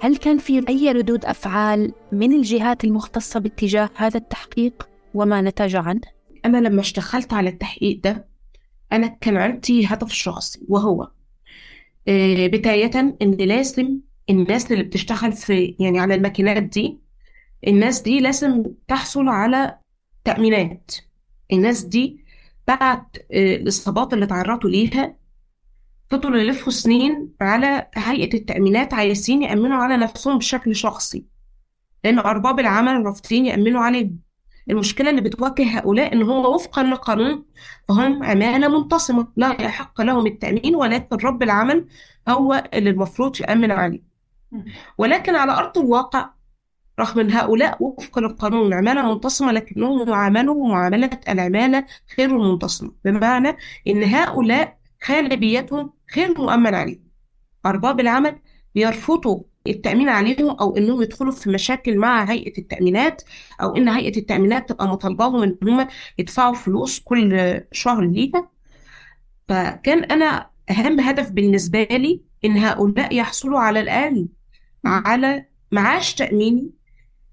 هل 0.01 0.17
كان 0.17 0.39
في 0.39 0.69
أي 0.69 0.93
ردود 0.93 1.25
أفعال 1.25 1.93
من 2.13 2.33
الجهات 2.33 2.85
المختصة 2.85 3.41
باتجاه 3.41 3.91
هذا 3.97 4.17
التحقيق؟ 4.17 4.89
وما 5.15 5.43
نتج 5.43 5.77
عنه؟ 5.77 6.01
أنا 6.45 6.57
لما 6.59 6.81
اشتغلت 6.81 7.33
على 7.33 7.51
التحقيق 7.51 8.01
ده 8.05 8.29
أنا 8.93 9.07
كان 9.07 9.37
عندي 9.37 9.87
هدف 9.87 10.13
شخصي 10.13 10.61
وهو 10.69 11.11
آه، 12.09 12.47
بداية 12.47 12.91
إن 13.23 13.31
لازم 13.39 14.01
الناس 14.31 14.73
اللي 14.73 14.85
بتشتغل 14.85 15.33
في 15.33 15.77
يعني 15.81 16.01
على 16.01 16.15
الماكينات 16.15 16.63
دي 16.63 16.99
الناس 17.67 18.01
دي 18.01 18.21
لازم 18.21 18.65
تحصل 18.89 19.29
على 19.29 19.79
تأمينات 20.25 20.95
الناس 21.53 21.83
دي 21.83 22.25
بعد 22.69 23.05
آه، 23.33 23.57
الإصابات 23.57 24.13
اللي 24.15 24.27
تعرضوا 24.27 24.71
ليها 24.71 25.17
فضلوا 26.11 26.41
يلفوا 26.41 26.73
سنين 26.73 27.33
على 27.41 27.87
هيئة 27.95 28.35
التأمينات 28.35 28.95
عايزين 28.95 29.43
يأمنوا 29.43 29.77
على 29.77 29.97
نفسهم 29.97 30.39
بشكل 30.39 30.77
شخصي 30.77 31.25
لأن 32.05 32.19
أرباب 32.19 32.61
العمل 32.61 33.07
رافضين 33.07 33.47
يأمنوا 33.47 33.81
عليهم 33.81 34.24
المشكلة 34.71 35.11
اللي 35.11 35.21
بتواجه 35.21 35.79
هؤلاء 35.79 36.13
إن 36.13 36.23
هو 36.23 36.55
وفقا 36.55 36.83
للقانون 36.83 37.45
فهم 37.89 38.23
عمالة 38.23 38.69
منتصمة 38.69 39.29
لا 39.37 39.63
يحق 39.63 40.01
لهم 40.01 40.27
التأمين 40.27 40.77
ولكن 40.77 41.17
رب 41.17 41.43
العمل 41.43 41.87
هو 42.29 42.65
اللي 42.75 42.91
المفروض 42.91 43.41
يأمن 43.41 43.71
عليه. 43.71 44.03
ولكن 44.99 45.35
على 45.35 45.53
أرض 45.53 45.79
الواقع 45.79 46.31
رغم 47.01 47.21
أن 47.21 47.31
هؤلاء 47.33 47.83
وفقا 47.83 48.21
للقانون 48.21 48.75
عمالة 48.75 49.15
منتصمة 49.15 49.53
لكنهم 49.53 50.09
يعاملوا 50.09 50.69
معاملة 50.69 51.11
العمالة 51.29 51.87
غير 52.19 52.31
المنتصمة 52.37 52.93
بمعنى 53.05 53.57
أن 53.89 54.03
هؤلاء 54.05 54.79
غالبيتهم 55.11 55.93
غير 56.17 56.39
مؤمن 56.39 56.75
عليهم 56.75 57.05
أرباب 57.67 58.01
العمل 58.01 58.39
بيرفضوا 58.75 59.43
التأمين 59.67 60.09
عليهم 60.09 60.51
أو 60.51 60.77
إنهم 60.77 61.03
يدخلوا 61.03 61.33
في 61.33 61.51
مشاكل 61.51 61.99
مع 61.99 62.25
هيئة 62.25 62.59
التأمينات 62.59 63.23
أو 63.63 63.77
إن 63.77 63.89
هيئة 63.89 64.17
التأمينات 64.19 64.69
تبقى 64.69 64.89
مطالباهم 64.89 65.43
إن 65.43 65.57
هم 65.63 65.87
يدفعوا 66.19 66.55
فلوس 66.55 67.01
كل 67.01 67.61
شهر 67.73 68.01
ليها. 68.05 68.51
فكان 69.49 70.05
أنا 70.05 70.51
أهم 70.71 71.01
هدف 71.01 71.31
بالنسبة 71.31 71.83
لي 71.91 72.21
إن 72.45 72.57
هؤلاء 72.57 73.15
يحصلوا 73.15 73.59
على 73.59 73.81
الأقل 73.81 74.29
على 74.85 75.47
معاش 75.73 76.15
تأميني 76.15 76.71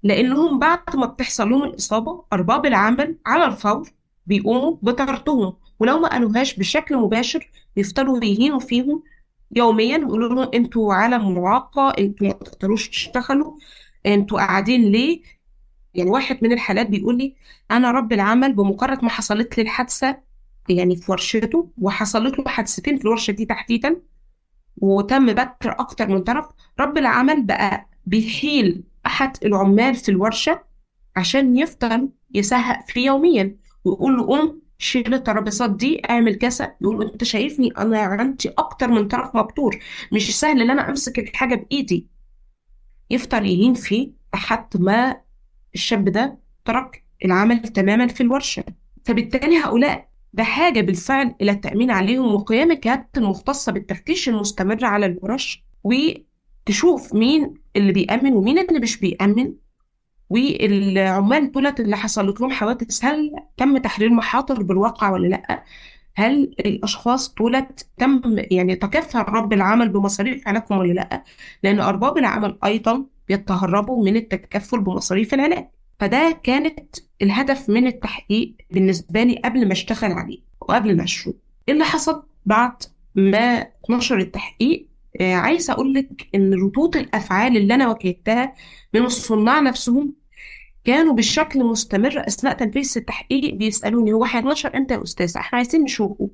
لأنهم 0.02 0.58
بعد 0.58 0.96
ما 0.96 1.06
بتحصل 1.06 1.50
لهم 1.50 1.62
الإصابة 1.64 2.24
أرباب 2.32 2.66
العمل 2.66 3.16
على 3.26 3.44
الفور 3.44 3.90
بيقوموا 4.26 4.76
بطردهم 4.82 5.56
ولو 5.80 5.98
ما 6.00 6.08
قالوهاش 6.08 6.54
بشكل 6.58 6.96
مباشر 6.96 7.50
بيفضلوا 7.76 8.24
يهينوا 8.24 8.60
فيهم 8.60 9.02
يوميا 9.52 9.98
يقولوا 9.98 10.28
لهم 10.28 10.50
أنتوا 10.54 10.94
عالم 10.94 11.34
معاقة 11.34 11.90
أنتوا 11.98 12.26
ما 12.26 12.32
تقدروش 12.32 12.88
تشتغلوا 12.88 13.56
أنتوا 14.06 14.38
قاعدين 14.38 14.82
ليه؟ 14.84 15.22
يعني 15.94 16.10
واحد 16.10 16.38
من 16.42 16.52
الحالات 16.52 16.86
بيقول 16.86 17.18
لي 17.18 17.34
أنا 17.70 17.90
رب 17.90 18.12
العمل 18.12 18.52
بمجرد 18.52 19.04
ما 19.04 19.10
حصلت 19.10 19.56
لي 19.58 19.62
الحادثة 19.62 20.20
يعني 20.68 20.96
في 20.96 21.12
ورشته 21.12 21.70
وحصلت 21.78 22.38
له 22.38 22.44
حادثتين 22.48 22.96
في 22.98 23.04
الورشة 23.04 23.30
دي 23.30 23.44
تحديدا 23.46 23.96
وتم 24.76 25.32
بتر 25.32 25.70
أكتر 25.80 26.08
من 26.08 26.22
طرف 26.22 26.46
رب 26.80 26.98
العمل 26.98 27.42
بقى 27.42 27.88
بيحيل 28.06 28.84
أحد 29.06 29.36
العمال 29.44 29.94
في 29.94 30.08
الورشة 30.08 30.62
عشان 31.16 31.56
يفضل 31.56 32.08
يسهق 32.34 32.86
فيه 32.88 33.06
يوميا 33.06 33.56
ويقول 33.84 34.16
له 34.16 34.26
قوم 34.26 34.61
شيل 34.82 35.14
الترابيزات 35.14 35.70
دي 35.70 36.02
اعمل 36.10 36.34
كذا. 36.34 36.74
يقول 36.80 37.10
انت 37.10 37.24
شايفني؟ 37.24 37.68
أنا 37.78 37.98
عندي 37.98 38.48
أكتر 38.48 38.88
من 38.88 39.08
طرف 39.08 39.36
مبتور. 39.36 39.78
مش 40.12 40.40
سهل 40.40 40.62
ان 40.62 40.70
أنا 40.70 40.88
امسك 40.88 41.18
الحاجة 41.18 41.54
بإيدي. 41.54 42.06
يفضل 43.10 43.46
يهين 43.46 43.74
فيه 43.74 44.10
لحد 44.34 44.76
ما 44.80 45.20
الشاب 45.74 46.04
ده 46.04 46.38
ترك 46.64 47.04
العمل 47.24 47.62
تماما 47.62 48.06
في 48.06 48.20
الورشة. 48.22 48.64
فبالتالي 49.04 49.58
هؤلاء 49.58 50.08
بحاجة 50.32 50.80
بالفعل 50.80 51.34
إلى 51.40 51.50
التأمين 51.50 51.90
عليهم 51.90 52.34
وقيام 52.34 52.70
الجهات 52.70 53.08
المختصة 53.16 53.72
بالتفتيش 53.72 54.28
المستمر 54.28 54.84
على 54.84 55.06
الورش 55.06 55.64
وتشوف 55.84 57.14
مين 57.14 57.54
اللي 57.76 57.92
بيأمن 57.92 58.32
ومين 58.32 58.58
اللي 58.58 58.80
مش 58.80 58.96
بيأمن. 59.00 59.54
والعمال 60.32 61.52
دولت 61.52 61.80
اللي 61.80 61.96
حصلت 61.96 62.40
لهم 62.40 62.50
حوادث 62.50 63.04
هل 63.04 63.30
تم 63.56 63.78
تحرير 63.78 64.10
محاضر 64.10 64.62
بالواقع 64.62 65.10
ولا 65.10 65.26
لأ؟ 65.28 65.64
هل 66.14 66.54
الأشخاص 66.60 67.34
دولت 67.34 67.86
تم 67.98 68.20
يعني 68.50 68.74
تكفل 68.76 69.18
رب 69.18 69.52
العمل 69.52 69.88
بمصاريف 69.88 70.48
علاجهم 70.48 70.78
ولا 70.78 70.92
لأ؟ 70.92 71.24
لأن 71.62 71.80
أرباب 71.80 72.18
العمل 72.18 72.58
أيضا 72.64 73.04
بيتهربوا 73.28 74.04
من 74.04 74.16
التكفل 74.16 74.80
بمصاريف 74.80 75.34
العلاج. 75.34 75.68
فده 76.00 76.40
كانت 76.42 76.96
الهدف 77.22 77.70
من 77.70 77.86
التحقيق 77.86 78.54
بالنسبة 78.70 79.22
لي 79.22 79.36
قبل 79.44 79.66
ما 79.66 79.72
أشتغل 79.72 80.12
عليه 80.12 80.38
وقبل 80.60 80.96
ما 80.96 81.04
أشوف. 81.04 81.34
إيه 81.68 81.74
اللي 81.74 81.84
حصل 81.84 82.22
بعد 82.46 82.82
ما 83.14 83.66
نشر 83.90 84.18
التحقيق؟ 84.18 84.88
آه 85.20 85.34
عايزه 85.34 85.72
أقول 85.72 85.94
لك 85.94 86.28
إن 86.34 86.54
ردود 86.54 86.96
الأفعال 86.96 87.56
اللي 87.56 87.74
أنا 87.74 87.88
واجهتها 87.88 88.54
من 88.94 89.02
الصناع 89.02 89.60
نفسهم 89.60 90.21
كانوا 90.84 91.14
بشكل 91.14 91.64
مستمر 91.64 92.24
أثناء 92.28 92.54
تنفيذ 92.56 92.92
التحقيق 92.96 93.54
بيسألوني 93.54 94.12
هو 94.12 94.24
هيتنشر 94.24 94.76
إمتى 94.76 94.94
يا 94.94 95.02
أستاذ 95.02 95.36
إحنا 95.36 95.56
عايزين 95.56 95.82
نشوفه. 95.82 96.30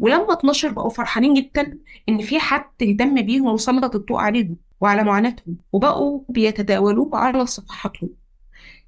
ولما 0.00 0.32
اتنشر 0.32 0.68
بقوا 0.72 0.90
فرحانين 0.90 1.34
جدا 1.34 1.78
إن 2.08 2.18
في 2.18 2.38
حد 2.38 2.64
اهتم 2.82 3.22
بيهم 3.22 3.46
وسلط 3.46 3.94
الضوء 3.94 4.16
عليهم 4.18 4.56
وعلى 4.80 5.04
معاناتهم 5.04 5.56
وبقوا 5.72 6.20
بيتداولوه 6.28 7.16
على 7.16 7.46
صفحاتهم. 7.46 8.10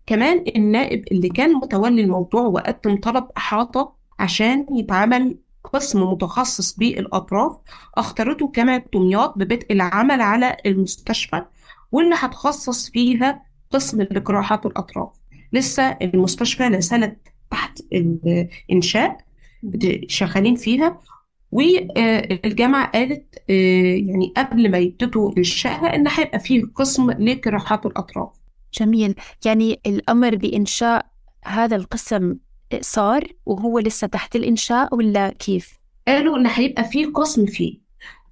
كمان 0.07 0.45
النائب 0.57 1.05
اللي 1.13 1.29
كان 1.29 1.53
متولي 1.53 2.03
الموضوع 2.05 2.43
وقدم 2.43 2.97
طلب 2.97 3.27
إحاطة 3.37 3.93
عشان 4.19 4.67
يتعمل 4.71 5.39
قسم 5.73 6.03
متخصص 6.03 6.77
بالأطراف 6.77 7.57
اختارته 7.95 8.49
كما 8.49 8.83
دمياط 8.95 9.39
ببدء 9.39 9.73
العمل 9.73 10.21
على 10.21 10.57
المستشفى 10.67 11.45
واللي 11.93 12.15
هتخصص 12.19 12.91
فيها 12.91 13.43
قسم 13.73 14.01
الجراحات 14.01 14.67
الأطراف 14.67 15.09
لسه 15.53 15.83
المستشفى 16.03 16.69
لا 16.69 16.81
زالت 16.81 17.17
تحت 17.51 17.81
الإنشاء 17.93 19.17
شغالين 20.07 20.55
فيها. 20.55 21.01
والجامعة 21.53 22.91
قالت 22.93 23.35
يعني 23.49 24.33
قبل 24.37 24.71
ما 24.71 24.79
يبتدوا 24.79 25.33
إنشائها 25.39 25.95
إن 25.95 26.09
هيبقى 26.09 26.39
فيه 26.39 26.63
قسم 26.75 27.11
لجراحات 27.11 27.87
الأطراف 27.87 28.29
جميل. 28.81 29.15
يعني 29.45 29.81
الأمر 29.87 30.37
بإنشاء 30.37 31.07
هذا 31.45 31.77
القسم 31.77 32.37
صار 32.81 33.25
وهو 33.47 33.79
لسه 33.79 34.07
تحت 34.07 34.37
الإنشاء 34.37 34.95
ولا 34.95 35.31
كيف؟ 35.31 35.79
قالوا 36.09 36.37
إن 36.39 36.47
هيبقى 36.47 36.85
فيه 36.85 37.07
قسم 37.07 37.47
فيه. 37.47 37.90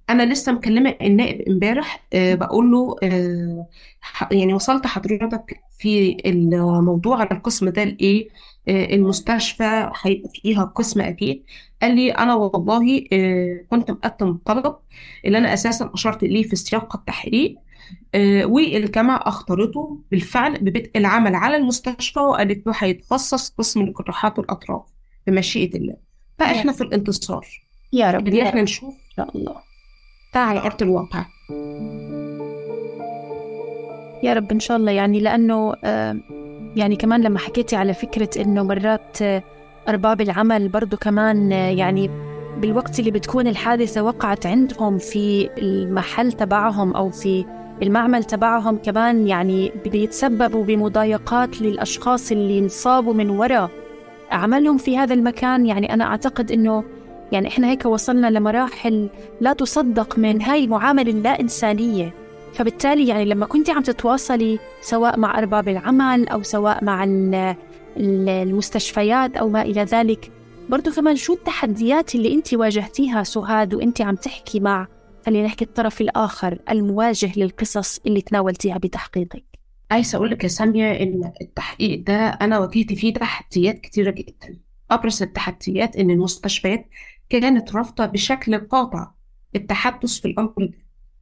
أنا 0.09 0.33
لسه 0.33 0.51
مكلمة 0.51 0.95
النائب 1.01 1.49
امبارح 1.49 2.03
أه 2.13 2.35
بقول 2.35 2.71
له 2.71 2.95
أه 3.03 3.67
يعني 4.31 4.53
وصلت 4.53 4.87
حضرتك 4.87 5.59
في 5.79 6.17
الموضوع 6.25 7.19
على 7.19 7.29
القسم 7.31 7.69
ده 7.69 7.83
لإيه؟ 7.83 8.27
أه 8.67 8.95
المستشفى 8.95 9.91
هيبقى 10.01 10.29
فيها 10.41 10.63
قسم 10.63 11.01
أكيد. 11.01 11.43
قال 11.81 11.95
لي 11.95 12.11
أنا 12.11 12.35
والله 12.35 12.99
كنت 13.69 13.91
مقدم 13.91 14.27
الطلب 14.29 14.75
اللي 15.25 15.37
أنا 15.37 15.53
أساسا 15.53 15.91
أشرت 15.93 16.23
إليه 16.23 16.43
في 16.43 16.55
سياق 16.55 16.95
التحقيق 16.95 17.55
والجامعة 18.45 19.17
أختارته 19.27 19.99
بالفعل 20.11 20.53
ببدء 20.57 20.91
العمل 20.95 21.35
على 21.35 21.55
المستشفى 21.55 22.19
وقالت 22.19 22.67
له 22.67 22.73
هيتخصص 22.77 23.49
قسم 23.49 23.81
الجراحات 23.81 24.39
الأطراف 24.39 24.81
بمشيئة 25.27 25.75
الله. 25.77 25.95
فاحنا 26.39 26.71
في 26.71 26.81
الانتصار. 26.81 27.47
يا 27.93 28.11
رب 28.11 28.27
اللي 28.27 28.43
إحنا 28.49 28.61
نشوف 28.61 28.89
إن 28.93 29.15
شاء 29.15 29.37
الله. 29.37 29.68
على 30.37 30.59
أرض 30.59 30.81
الواقع. 30.81 31.25
يا 34.23 34.33
رب 34.33 34.51
إن 34.51 34.59
شاء 34.59 34.77
الله 34.77 34.91
يعني 34.91 35.19
لأنه 35.19 35.73
يعني 36.75 36.95
كمان 36.95 37.21
لما 37.21 37.39
حكيتي 37.39 37.75
على 37.75 37.93
فكرة 37.93 38.41
إنه 38.41 38.63
مرات 38.63 39.17
أرباب 39.89 40.21
العمل 40.21 40.69
برضو 40.69 40.97
كمان 40.97 41.51
يعني 41.51 42.09
بالوقت 42.57 42.99
اللي 42.99 43.11
بتكون 43.11 43.47
الحادثة 43.47 44.03
وقعت 44.03 44.45
عندهم 44.45 44.97
في 44.97 45.49
المحل 45.57 46.31
تبعهم 46.31 46.93
أو 46.93 47.09
في 47.09 47.45
المعمل 47.81 48.23
تبعهم 48.23 48.77
كمان 48.77 49.27
يعني 49.27 49.71
بيتسببوا 49.85 50.63
بمضايقات 50.63 51.61
للأشخاص 51.61 52.31
اللي 52.31 52.59
انصابوا 52.59 53.13
من 53.13 53.29
وراء 53.29 53.69
عملهم 54.31 54.77
في 54.77 54.97
هذا 54.97 55.13
المكان. 55.13 55.65
يعني 55.65 55.93
أنا 55.93 56.03
أعتقد 56.03 56.51
إنه 56.51 56.83
يعني 57.31 57.47
إحنا 57.47 57.69
هيك 57.69 57.85
وصلنا 57.85 58.27
لمراحل 58.27 59.09
لا 59.41 59.53
تصدق 59.53 60.19
من 60.19 60.41
هاي 60.41 60.63
المعاملة 60.63 61.11
اللا 61.11 61.39
إنسانية. 61.39 62.13
فبالتالي 62.53 63.07
يعني 63.07 63.25
لما 63.25 63.45
كنت 63.45 63.69
عم 63.69 63.83
تتواصلي 63.83 64.59
سواء 64.81 65.19
مع 65.19 65.39
أرباب 65.39 65.69
العمل 65.69 66.27
أو 66.27 66.43
سواء 66.43 66.83
مع 66.83 67.03
المستشفيات 67.97 69.37
أو 69.37 69.49
ما 69.49 69.61
إلى 69.61 69.83
ذلك 69.83 70.31
برضو 70.69 70.91
كمان 70.91 71.15
شو 71.15 71.33
التحديات 71.33 72.15
اللي 72.15 72.33
أنت 72.33 72.53
واجهتيها 72.53 73.23
سهاد 73.23 73.73
وأنت 73.73 74.01
عم 74.01 74.15
تحكي 74.15 74.59
مع 74.59 74.87
خلينا 75.25 75.45
نحكي 75.45 75.65
الطرف 75.65 76.01
الآخر 76.01 76.59
المواجه 76.69 77.31
للقصص 77.37 77.99
اللي 78.05 78.21
تناولتيها 78.21 78.77
بتحقيقك؟ 78.77 79.43
عايزة 79.91 80.15
أقول 80.15 80.29
لك 80.31 80.43
يا 80.43 80.49
سامية 80.49 80.91
إن 80.91 81.31
التحقيق 81.41 82.03
ده 82.07 82.13
أنا 82.27 82.59
واجهت 82.59 82.93
فيه 82.93 83.13
تحديات 83.13 83.79
كتيرة 83.79 84.11
جدا. 84.11 84.59
أبرز 84.91 85.23
التحديات 85.23 85.95
إن 85.95 86.09
المستشفيات 86.11 86.89
كانت 87.29 87.75
رافضة 87.75 88.05
بشكل 88.05 88.57
قاطع 88.67 89.11
التحدث 89.55 90.19
في 90.19 90.27
الأمر. 90.27 90.53
ده 90.59 90.71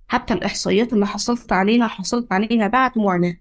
حتى 0.08 0.34
الإحصائيات 0.34 0.93
اللي 0.93 1.06
حصلت 1.08 1.52
عليها 1.54 1.88
حصلت 1.88 2.32
عليها 2.34 2.67
بعد 2.67 2.91
معاناة. 2.98 3.38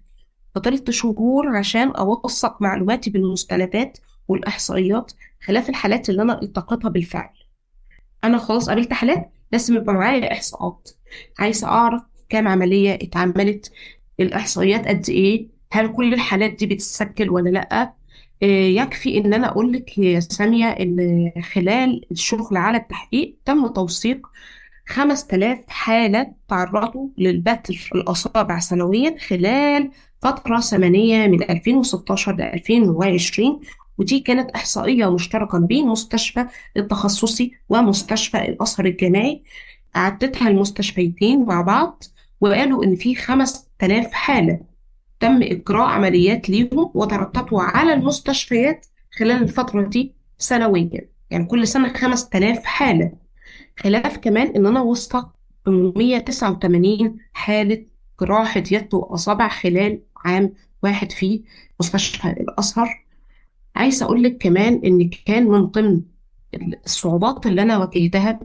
فضلت 0.55 0.89
شهور 0.91 1.57
عشان 1.57 1.91
أوثق 1.91 2.61
معلوماتي 2.61 3.09
بالمستندات 3.09 3.97
والإحصائيات 4.27 5.11
خلاف 5.43 5.69
الحالات 5.69 6.09
اللي 6.09 6.21
أنا 6.21 6.41
التقطتها 6.41 6.89
بالفعل. 6.89 7.29
أنا 8.23 8.37
خلاص 8.37 8.69
قابلت 8.69 8.93
حالات 8.93 9.31
لازم 9.51 9.75
يبقى 9.75 9.93
معايا 9.93 10.33
إحصاءات. 10.33 10.89
عايزة 11.39 11.67
أعرف 11.67 12.01
كام 12.29 12.47
عملية 12.47 12.93
اتعملت 12.93 13.71
الإحصائيات 14.19 14.87
قد 14.87 15.09
إيه 15.09 15.47
هل 15.71 15.93
كل 15.93 16.13
الحالات 16.13 16.53
دي 16.53 16.65
بتتسجل 16.65 17.29
ولا 17.29 17.49
لأ؟ 17.49 17.93
يكفي 18.41 19.17
إن 19.17 19.33
أنا 19.33 19.47
أقول 19.47 19.73
لك 19.73 19.97
يا 19.97 20.19
سامية 20.19 20.65
إن 20.65 21.31
خلال 21.53 22.05
الشغل 22.11 22.57
على 22.57 22.77
التحقيق 22.77 23.35
تم 23.45 23.67
توثيق 23.67 24.27
5000 24.87 25.59
حالة 25.67 26.33
تعرضوا 26.47 27.09
للبتر 27.17 27.89
الأصابع 27.95 28.59
سنويا 28.59 29.15
خلال 29.27 29.91
فترة 30.21 30.59
زمنية 30.59 31.27
من 31.27 31.43
2016 31.43 32.35
ل 32.35 32.41
2020 32.41 33.59
ودي 33.97 34.19
كانت 34.19 34.51
إحصائية 34.51 35.13
مشتركة 35.13 35.59
بين 35.59 35.87
مستشفى 35.87 36.47
التخصصي 36.77 37.51
ومستشفى 37.69 38.37
الأزهر 38.41 38.85
الجامعي 38.85 39.43
عدتها 39.95 40.47
المستشفيتين 40.47 41.45
مع 41.45 41.61
بعض 41.61 42.03
وقالوا 42.41 42.83
إن 42.83 42.95
في 42.95 43.15
5000 43.15 44.11
حالة. 44.13 44.59
تم 45.19 45.43
إجراء 45.43 45.87
عمليات 45.87 46.49
ليهم 46.49 46.91
وترتبوا 46.93 47.61
على 47.61 47.93
المستشفيات 47.93 48.85
خلال 49.19 49.43
الفترة 49.43 49.81
دي 49.87 50.13
سنويا. 50.37 51.09
يعني 51.29 51.45
كل 51.45 51.67
سنة 51.67 51.93
5000 51.93 52.65
حالة. 52.65 53.11
خلاف 53.79 54.17
كمان 54.17 54.47
إن 54.47 54.65
أنا 54.65 54.81
وثق 54.81 55.29
889 55.65 57.17
حالة 57.33 57.85
جراحة 58.21 58.63
يد 58.71 58.93
وأصابع 58.93 59.47
خلال 59.47 59.99
عام 60.25 60.53
واحد 60.83 61.11
في 61.11 61.43
مستشفى 61.79 62.27
الأزهر. 62.27 63.05
عايزة 63.75 64.05
أقول 64.05 64.23
لك 64.23 64.37
كمان 64.37 64.81
إن 64.85 65.09
كان 65.09 65.47
من 65.47 65.65
ضمن 65.65 66.01
الصعوبات 66.85 67.45
اللي 67.45 67.61
أنا 67.61 67.77
واجهتها 67.77 68.39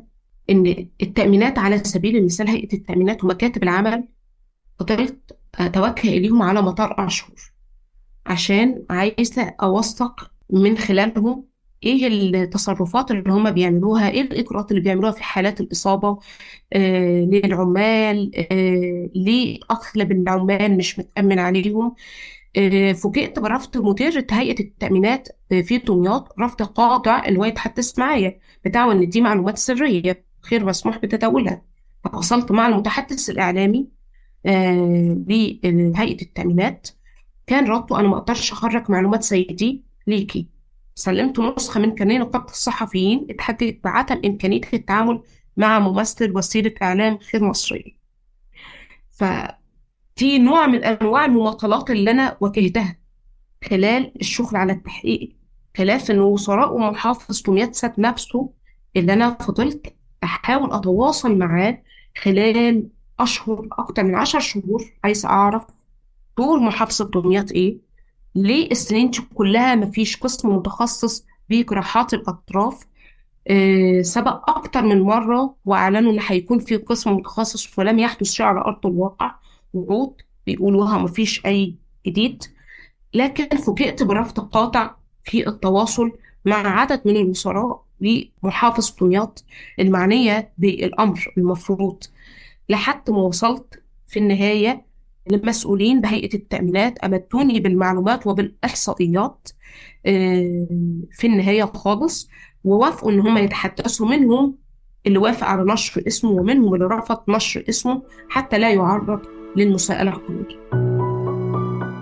إن 0.51 0.89
التأمينات 1.03 1.59
على 1.59 1.79
سبيل 1.79 2.17
المثال 2.17 2.49
هيئة 2.49 2.75
التأمينات 2.77 3.25
ومكاتب 3.25 3.63
العمل 3.63 4.05
فضلت 4.81 5.37
أتوجه 5.59 6.09
إليهم 6.09 6.43
على 6.43 6.63
مدار 6.63 7.07
أشهر 7.07 7.35
عشان 8.27 8.85
عايزة 8.91 9.55
أوثق 9.63 10.31
من 10.51 10.79
خلالهم 10.79 11.45
إيه 11.83 12.07
التصرفات 12.07 13.11
اللي 13.11 13.33
هم 13.33 13.51
بيعملوها 13.51 14.11
إيه 14.11 14.21
الإجراءات 14.21 14.71
اللي 14.71 14.83
بيعملوها 14.83 15.13
في 15.13 15.23
حالات 15.23 15.61
الإصابة 15.61 16.19
آه 16.73 17.21
للعمال 17.25 18.31
آه 18.53 19.11
ليه 19.15 19.59
أغلب 19.71 20.13
العمال 20.13 20.77
مش 20.77 20.99
متأمن 20.99 21.39
عليهم؟ 21.39 21.95
آه 22.57 22.93
فوجئت 22.93 23.39
برفض 23.39 23.79
مديرة 23.79 24.27
هيئة 24.31 24.61
التأمينات 24.61 25.29
في 25.51 25.79
دمياط 25.79 26.35
رفض 26.41 26.63
قاطع 26.63 27.29
إن 27.29 27.37
هو 27.37 27.45
يتحدث 27.45 27.99
معايا 27.99 28.39
بتاعه 28.65 28.93
إن 28.93 29.09
دي 29.09 29.21
معلومات 29.21 29.59
سرية 29.59 30.25
غير 30.51 30.65
مسموح 30.65 30.99
بتداولها. 30.99 31.63
فتواصلت 32.05 32.53
مع 32.53 32.69
المتحدث 32.69 33.31
الإعلامي 33.31 33.89
آه 34.47 35.17
لهيئة 35.29 36.23
التأمينات. 36.23 36.89
كان 37.47 37.67
رده 37.67 38.01
أنا 38.01 38.09
ما 38.09 38.17
أقدرش 38.17 38.53
أخرج 38.53 38.91
معلومات 38.91 39.23
زي 39.23 39.43
دي. 39.45 39.83
ليكي 40.07 40.47
سلمت 40.95 41.41
نسخة 41.41 41.81
من 41.81 41.95
كارنيه 41.95 42.19
نقابة 42.19 42.45
الصحفيين 42.51 43.27
اتحددت 43.31 43.85
بعدم 43.85 44.21
إمكانية 44.25 44.61
التعامل 44.75 45.23
مع 45.57 45.79
ممثل 45.79 46.37
وسيلة 46.37 46.75
إعلام 46.83 47.19
غير 47.35 47.45
مصرية. 47.45 47.93
فدي 49.11 50.39
نوع 50.39 50.67
من 50.67 50.85
أنواع 50.85 51.25
المماطلات 51.25 51.91
اللي 51.91 52.11
أنا 52.11 52.37
واجهتها 52.41 52.97
خلال 53.71 54.13
الشغل 54.21 54.57
على 54.57 54.73
التحقيق 54.73 55.37
خلاف 55.77 56.11
إن 56.11 56.21
وزراء 56.21 56.75
ومحافظ 56.75 57.43
دمياط 57.43 57.75
سات 57.75 57.99
نفسه 57.99 58.53
اللي 58.97 59.13
أنا 59.13 59.31
فضلت 59.41 59.95
أحاول 60.25 60.73
أتواصل 60.73 61.39
معاه 61.39 61.83
خلال 62.23 62.89
أشهر 63.23 63.69
أكتر 63.73 64.05
من 64.05 64.15
عشر 64.15 64.41
شهور. 64.41 64.85
عايز 65.05 65.27
أعرف 65.27 65.63
دور 66.39 66.61
محافظة 66.61 67.11
دمياط 67.15 67.53
إيه؟ 67.53 67.77
ليه 68.35 68.71
السنين 68.71 69.11
دي 69.11 69.19
كلها 69.35 69.75
مفيش 69.75 70.17
قسم 70.17 70.49
متخصص 70.57 71.25
بجراحات 71.51 72.15
الأطراف 72.15 72.81
آه 73.49 74.03
سبق 74.03 74.51
أكتر 74.51 74.83
من 74.83 75.01
مرة 75.03 75.55
وأعلنوا 75.65 76.13
إن 76.13 76.19
هيكون 76.29 76.59
في 76.59 76.77
قسم 76.77 77.13
متخصص 77.13 77.79
ولم 77.79 77.99
يحدث 77.99 78.31
شيء 78.31 78.47
على 78.47 78.61
أرض 78.61 78.87
الواقع 78.87 79.35
وعود 79.75 80.15
بيقولوها 80.47 80.99
مفيش 80.99 81.47
أي 81.47 81.75
جديد. 82.07 82.45
لكن 83.15 83.57
فوجئت 83.57 84.03
برفض 84.03 84.41
قاطع 84.41 84.91
في 85.25 85.49
التواصل 85.49 86.13
مع 86.45 86.81
عدد 86.81 87.03
من 87.05 87.17
الوزراء 87.17 87.83
لمحافظ 88.01 88.97
دمياط 89.01 89.45
المعنية 89.81 90.53
بالأمر 90.59 91.33
المفروض. 91.39 92.03
لحد 92.73 93.11
ما 93.11 93.19
وصلت 93.19 93.83
في 94.07 94.19
النهاية 94.19 94.87
المسؤولين 95.31 96.01
بهيئة 96.01 96.35
التأمينات 96.35 96.99
أمدوني 96.99 97.61
بالمعلومات 97.61 98.27
وبالإحصائيات 98.27 99.49
في 101.13 101.25
النهاية 101.25 101.65
خالص 101.65 102.29
ووافقوا 102.65 103.13
إن 103.13 103.21
هم 103.21 103.39
يتحدثوا 103.39 104.09
منهم 104.09 104.57
اللي 105.07 105.19
وافق 105.19 105.47
على 105.47 105.73
نشر 105.73 106.03
اسمه 106.07 106.31
ومنهم 106.31 106.75
اللي 106.75 106.85
رفض 106.85 107.19
نشر 107.29 107.65
اسمه 107.69 108.03
حتى 108.29 108.59
لا 108.59 108.71
يعرض 108.71 109.21
للمساءلة 109.57 110.11
القانونية 110.11 110.93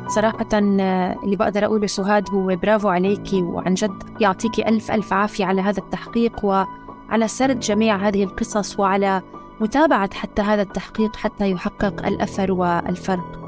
صراحة 0.09 0.49
اللي 0.53 1.37
بقدر 1.37 1.65
أقوله 1.65 1.87
سهاد 1.87 2.31
هو 2.31 2.57
برافو 2.57 2.89
عليكي 2.89 3.43
وعن 3.43 3.75
جد 3.75 4.03
يعطيكي 4.21 4.69
ألف 4.69 4.91
ألف 4.91 5.13
عافية 5.13 5.45
على 5.45 5.61
هذا 5.63 5.79
التحقيق 5.79 6.45
وعلى 6.45 7.29
سرد 7.29 7.61
جميع 7.61 7.97
هذه 7.97 8.25
القصص 8.25 8.81
وعلى 8.81 9.23
متابعة 9.61 10.15
حتى 10.15 10.43
هذا 10.43 10.63
التحقيق 10.63 11.17
حتى 11.17 11.51
يحقق 11.51 12.07
الأثر 12.07 12.53
والفرق. 12.53 13.41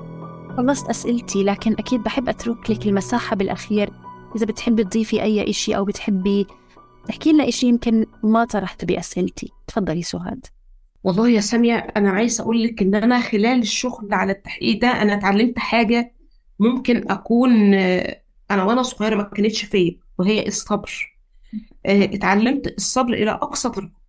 خلصت 0.57 0.89
أسئلتي 0.89 1.45
لكن 1.45 1.73
أكيد 1.73 2.03
بحب 2.03 2.29
أترك 2.29 2.71
لك 2.71 2.87
المساحة 2.87 3.37
بالأخير. 3.37 3.91
إذا 4.37 4.47
بتحبي 4.47 4.85
تضيفي 4.85 5.23
أي 5.23 5.51
إشي 5.51 5.77
أو 5.77 5.85
بتحبي 5.85 6.47
تحكي 7.09 7.33
لنا 7.33 7.49
إشي 7.49 7.67
يمكن 7.67 8.07
ما 8.23 8.45
طرحت 8.45 8.85
بأسئلتي. 8.85 9.53
تفضلي 9.67 10.03
سهاد. 10.03 10.47
والله 11.05 11.29
يا 11.29 11.41
سامية 11.41 11.77
أنا 11.77 12.11
عايزة 12.11 12.43
أقول 12.43 12.63
لك 12.63 12.83
إن 12.83 12.95
أنا 12.95 13.21
خلال 13.21 13.59
الشغل 13.59 14.15
على 14.15 14.33
التحقيق 14.33 14.81
ده 14.81 14.89
أنا 14.89 15.15
اتعلمت 15.15 15.59
حاجة 15.59 16.15
ممكن 16.59 17.11
أكون 17.11 17.75
آه، 17.75 18.23
أنا 18.51 18.65
وأنا 18.65 18.83
صغيرة 18.83 19.17
ما 19.17 19.23
كانتش 19.23 19.65
فيا 19.65 19.99
وهي 20.19 20.47
الصبر. 20.47 21.19
آه، 21.87 22.05
اتعلمت 22.05 22.67
الصبر 22.67 23.13
إلى 23.13 23.31
أقصى 23.31 23.69
درجة. 23.69 24.02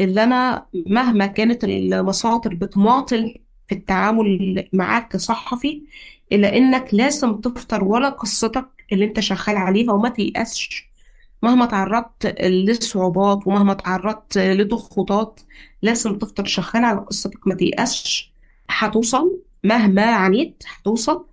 اللي 0.00 0.22
أنا 0.24 0.66
مهما 0.86 1.26
كانت 1.26 1.64
المصادر 1.64 2.54
بتماطل 2.54 3.38
في 3.68 3.74
التعامل 3.74 4.68
معاك 4.72 5.08
كصحفي 5.12 5.82
إلا 6.32 6.56
إنك 6.56 6.94
لازم 6.94 7.36
تفطر 7.40 7.84
ولا 7.84 8.08
قصتك 8.08 8.68
اللي 8.92 9.04
أنت 9.04 9.20
شغال 9.20 9.56
عليها 9.56 9.92
وما 9.92 10.08
تيأسش. 10.08 10.88
مهما 11.42 11.66
تعرضت 11.66 12.26
لصعوبات 12.42 13.46
ومهما 13.46 13.74
تعرضت 13.74 14.38
لضغوطات 14.38 15.40
لازم 15.82 16.18
تفضل 16.18 16.46
شغال 16.48 16.84
على 16.84 17.00
قصتك 17.00 17.46
ما 17.48 17.54
تيأسش. 17.54 18.32
هتوصل 18.70 19.40
مهما 19.64 20.02
عانيت 20.04 20.64
هتوصل. 20.68 21.26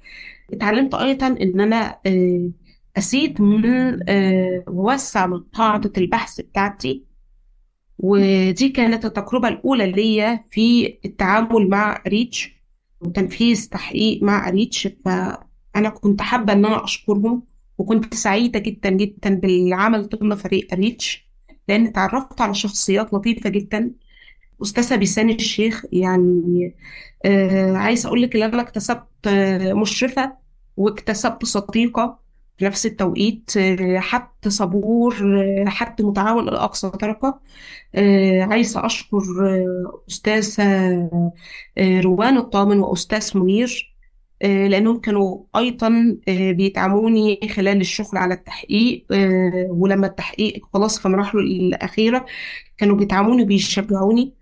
اتعلمت 0.53 0.95
أيضا 0.95 1.27
إن 1.27 1.61
أنا 1.61 1.99
آه، 2.05 2.49
أزيد 2.97 3.41
من 3.41 3.99
آه، 4.09 4.63
ووسع 4.67 5.27
من 5.27 5.39
قاعدة 5.39 5.91
البحث 5.97 6.41
بتاعتي. 6.41 7.04
ودي 7.99 8.69
كانت 8.69 9.05
التجربة 9.05 9.47
الأولى 9.47 9.91
ليا 9.91 10.45
في 10.51 10.97
التعامل 11.05 11.69
مع 11.69 12.03
ريتش 12.07 12.55
وتنفيذ 13.01 13.69
تحقيق 13.69 14.23
مع 14.23 14.49
ريتش. 14.49 14.87
فأنا 15.05 15.89
كنت 15.89 16.21
حابة 16.21 16.53
إن 16.53 16.65
أنا 16.65 16.83
أشكرهم 16.83 17.43
وكنت 17.77 18.13
سعيدة 18.13 18.59
جدا 18.59 18.89
جدا 18.89 19.35
بالعمل 19.35 20.09
ضمن 20.09 20.35
فريق 20.35 20.73
ريتش 20.73 21.29
لأن 21.67 21.85
اتعرفت 21.87 22.41
على 22.41 22.53
شخصيات 22.53 23.13
لطيفة 23.13 23.49
جدا. 23.49 23.91
أستاذة 24.61 24.95
بيسان 24.95 25.29
الشيخ 25.29 25.85
يعني 25.91 26.75
آه 27.25 27.73
عايزة 27.77 28.07
أقول 28.07 28.21
لك 28.21 28.35
إن 28.35 28.43
أنا 28.43 28.61
اكتسبت 28.61 29.27
آه 29.27 29.73
مشرفة 29.73 30.37
واكتسبت 30.77 31.45
صديقة. 31.45 32.24
في 32.57 32.65
نفس 32.65 32.85
التوقيت 32.85 33.57
آه 33.57 33.99
حد 33.99 34.47
صبور 34.47 35.15
آه 35.67 35.69
حد 35.69 36.01
متعاون 36.01 36.49
إلى 36.49 36.57
أقصى 36.57 36.91
درجة. 37.01 37.39
آه 37.95 38.41
عايزة 38.43 38.85
أشكر 38.85 39.17
أستاذة 40.09 41.09
روان 41.79 42.37
الطامن 42.37 42.79
وأستاذ 42.79 43.37
منير 43.37 43.95
لأنهم 44.41 44.99
كانوا 44.99 45.43
أيضا 45.57 46.17
بيدعموني 46.27 47.39
خلال 47.55 47.81
الشغل 47.81 48.17
على 48.17 48.33
التحقيق 48.33 49.05
ولما 49.69 50.07
التحقيق 50.07 50.65
خلاص 50.73 50.99
في 50.99 51.09
مراحله 51.09 51.41
الأخيرة 51.41 52.25
كانوا 52.77 52.95
بيدعموني 52.95 53.43
وبيشجعوني. 53.43 54.33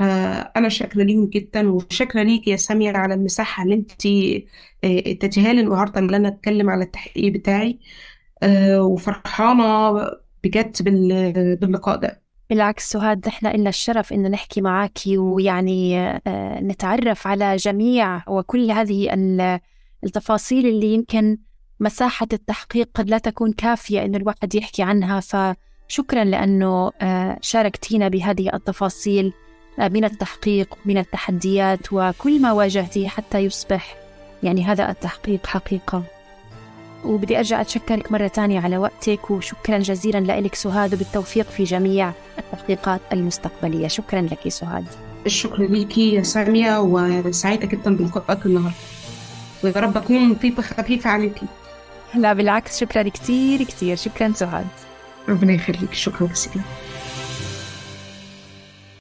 فأنا 0.00 0.68
شاكرة 0.68 1.02
ليهم 1.02 1.26
جدا 1.26 1.70
وشاكرة 1.72 2.22
ليك 2.22 2.48
يا 2.48 2.56
سامية 2.56 2.92
على 2.92 3.14
المساحة 3.14 3.62
اللي 3.64 3.74
انت 3.74 3.92
إديتيها 4.84 5.52
لي 5.52 5.60
النهاردة 5.60 6.00
اللي 6.00 6.16
أنا 6.16 6.28
أتكلم 6.28 6.70
على 6.70 6.84
التحقيق 6.84 7.32
بتاعي. 7.32 7.78
وفرحانة 8.78 9.92
بجد 10.44 10.76
بال- 10.82 11.56
باللقاء 11.56 11.96
ده. 11.96 12.22
بالعكس 12.50 12.90
سهاد 12.90 13.28
نحن 13.28 13.46
إلنا 13.46 13.68
الشرف 13.68 14.12
إنه 14.12 14.28
نحكي 14.28 14.60
معك 14.60 14.98
ويعني 15.06 16.00
آه، 16.00 16.60
نتعرف 16.60 17.26
على 17.26 17.56
جميع 17.56 18.22
وكل 18.28 18.70
هذه 18.70 19.14
ال- 19.14 19.60
التفاصيل 20.04 20.66
اللي 20.66 20.94
يمكن 20.94 21.38
مساحة 21.80 22.26
التحقيق 22.32 22.88
قد 22.94 23.10
لا 23.10 23.18
تكون 23.18 23.52
كافية 23.52 24.04
إنه 24.04 24.16
الواحد 24.18 24.54
يحكي 24.54 24.82
عنها. 24.82 25.20
فشكرا 25.20 26.24
لأنه 26.24 26.90
آه، 27.00 27.38
شاركتينا 27.40 28.08
بهذه 28.08 28.50
التفاصيل. 28.54 29.26
آه، 29.26 29.49
من 29.78 30.04
التحقيق 30.04 30.74
من 30.84 30.98
التحديات 30.98 31.92
وكل 31.92 32.42
ما 32.42 32.52
واجهتيه 32.52 33.08
حتى 33.08 33.38
يصبح. 33.38 33.96
يعني 34.42 34.64
هذا 34.64 34.90
التحقيق 34.90 35.46
حقيقة. 35.46 36.02
وبدي 37.04 37.38
أرجع 37.38 37.60
أتشكرك 37.60 38.12
مرة 38.12 38.26
تانية 38.26 38.60
على 38.60 38.78
وقتك 38.78 39.30
وشكرا 39.30 39.78
جزيلا 39.78 40.40
لك 40.40 40.54
سهاد 40.54 40.94
وبالتوفيق 40.94 41.50
في 41.50 41.64
جميع 41.64 42.12
التحقيقات 42.38 43.00
المستقبلية. 43.12 43.88
شكرا 43.88 44.20
لك 44.20 44.48
سهاد. 44.48 44.86
الشكر 45.26 45.62
ليكي 45.62 46.14
يا 46.14 46.22
سامية 46.22 46.78
وسعيدة 46.80 47.66
جدا 47.66 47.96
بلقائك 47.96 48.46
النهاردة. 48.46 48.76
ويا 49.64 49.72
رب 49.76 49.96
أكون 49.96 50.32
لطيفة 50.32 50.62
خفيفة 50.62 51.10
عليكي 51.10 51.46
لا 52.14 52.32
بالعكس 52.32 52.80
شكرا 52.80 53.02
كتير 53.02 53.62
كتير. 53.62 53.96
شكرا 53.96 54.32
سهاد. 54.34 54.66
ربنا 55.28 55.52
يخليك. 55.52 55.92
شكرا 55.92 56.26
جزيلا. 56.26 56.62